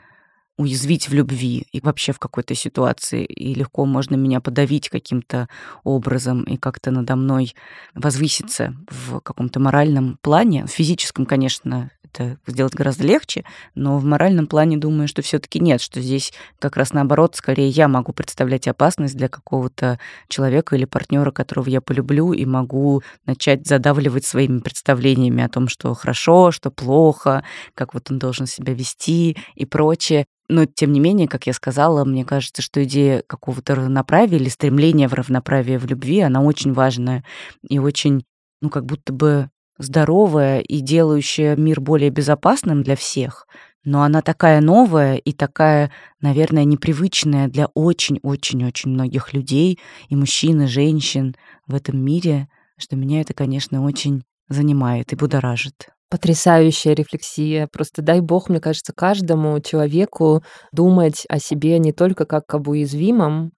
[0.56, 5.48] уязвить в любви и вообще в какой-то ситуации, и легко можно меня подавить каким-то
[5.82, 7.54] образом и как-то надо мной
[7.94, 10.66] возвыситься в каком-то моральном плане.
[10.66, 13.44] В физическом, конечно, это сделать гораздо легче,
[13.74, 17.68] но в моральном плане думаю, что все таки нет, что здесь как раз наоборот, скорее
[17.68, 19.98] я могу представлять опасность для какого-то
[20.28, 25.92] человека или партнера, которого я полюблю, и могу начать задавливать своими представлениями о том, что
[25.94, 27.44] хорошо, что плохо,
[27.74, 30.26] как вот он должен себя вести и прочее.
[30.48, 35.08] Но, тем не менее, как я сказала, мне кажется, что идея какого-то равноправия или стремления
[35.08, 37.24] в равноправие в любви, она очень важная
[37.66, 38.24] и очень,
[38.60, 43.46] ну, как будто бы здоровая и делающая мир более безопасным для всех.
[43.84, 45.90] Но она такая новая и такая,
[46.20, 49.78] наверное, непривычная для очень-очень-очень многих людей,
[50.08, 51.36] и мужчин, и женщин
[51.66, 55.93] в этом мире, что меня это, конечно, очень занимает и будоражит.
[56.10, 57.66] Потрясающая рефлексия.
[57.72, 60.42] Просто дай бог, мне кажется, каждому человеку
[60.72, 63.52] думать о себе не только как об уязвимом,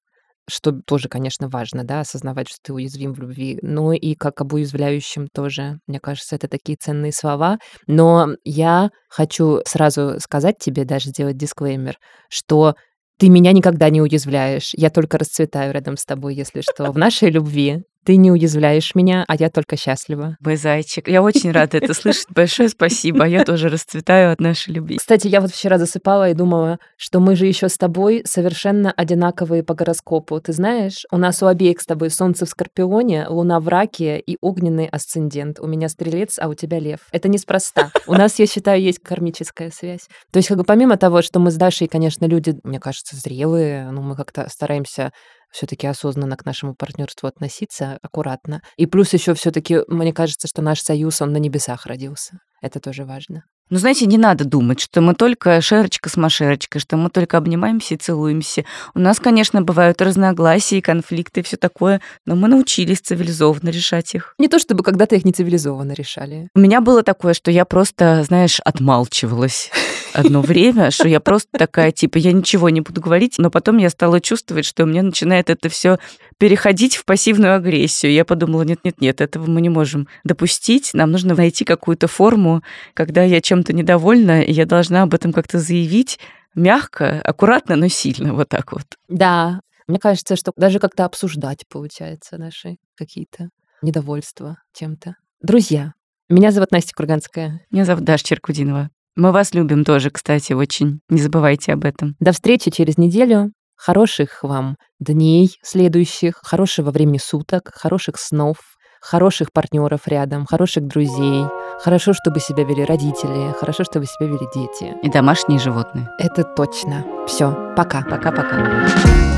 [0.48, 4.52] что тоже, конечно, важно, да, осознавать, что ты уязвим в любви, но и как об
[4.52, 5.80] уязвляющем тоже.
[5.86, 7.58] Мне кажется, это такие ценные слова.
[7.86, 12.74] Но я хочу сразу сказать тебе, даже сделать дисклеймер, что
[13.18, 14.70] ты меня никогда не уязвляешь.
[14.74, 16.92] Я только расцветаю рядом с тобой, если что.
[16.92, 20.36] В нашей любви ты не уязвляешь меня, а я только счастлива.
[20.38, 21.08] Мой зайчик.
[21.08, 22.26] Я очень рада это слышать.
[22.30, 23.26] Большое спасибо.
[23.26, 24.98] Я тоже расцветаю от нашей любви.
[24.98, 29.64] Кстати, я вот вчера засыпала и думала, что мы же еще с тобой совершенно одинаковые
[29.64, 30.40] по гороскопу.
[30.40, 34.36] Ты знаешь, у нас у обеих с тобой Солнце в Скорпионе, Луна в Раке и
[34.40, 35.58] огненный асцендент.
[35.58, 37.00] У меня Стрелец, а у тебя Лев.
[37.10, 37.90] Это неспроста.
[38.06, 40.06] У нас, я считаю, есть кармическая связь.
[40.30, 43.90] То есть, как бы помимо того, что мы с Дашей, конечно, люди, мне кажется, зрелые,
[43.90, 45.10] но мы как-то стараемся
[45.56, 48.60] все-таки осознанно к нашему партнерству относиться, аккуратно.
[48.76, 52.40] И плюс еще все-таки, мне кажется, что наш союз, он на небесах родился.
[52.60, 53.44] Это тоже важно.
[53.68, 57.94] Ну, знаете, не надо думать, что мы только шерочка с машерочкой, что мы только обнимаемся
[57.94, 58.64] и целуемся.
[58.94, 64.14] У нас, конечно, бывают разногласия и конфликты и все такое, но мы научились цивилизованно решать
[64.14, 64.34] их.
[64.38, 66.48] Не то чтобы когда-то их не цивилизованно решали.
[66.54, 69.72] У меня было такое, что я просто, знаешь, отмалчивалась
[70.16, 73.90] одно время, что я просто такая, типа, я ничего не буду говорить, но потом я
[73.90, 75.98] стала чувствовать, что у меня начинает это все
[76.38, 78.12] переходить в пассивную агрессию.
[78.12, 80.90] Я подумала, нет-нет-нет, этого мы не можем допустить.
[80.94, 82.62] Нам нужно найти какую-то форму,
[82.94, 86.18] когда я чем-то недовольна, и я должна об этом как-то заявить
[86.54, 88.86] мягко, аккуратно, но сильно, вот так вот.
[89.08, 93.50] Да, мне кажется, что даже как-то обсуждать, получается, наши какие-то
[93.82, 95.16] недовольства чем-то.
[95.42, 95.92] Друзья,
[96.28, 97.60] меня зовут Настя Курганская.
[97.70, 98.90] Меня зовут Даша Черкудинова.
[99.16, 101.00] Мы вас любим тоже, кстати, очень.
[101.08, 102.14] Не забывайте об этом.
[102.20, 103.52] До встречи через неделю.
[103.76, 108.56] Хороших вам дней следующих, хорошего времени суток, хороших снов,
[109.00, 111.44] хороших партнеров рядом, хороших друзей.
[111.78, 114.94] Хорошо, чтобы себя вели родители, хорошо, чтобы себя вели дети.
[115.02, 116.08] И домашние животные.
[116.18, 117.04] Это точно.
[117.26, 118.02] Все, пока.
[118.02, 119.35] Пока-пока.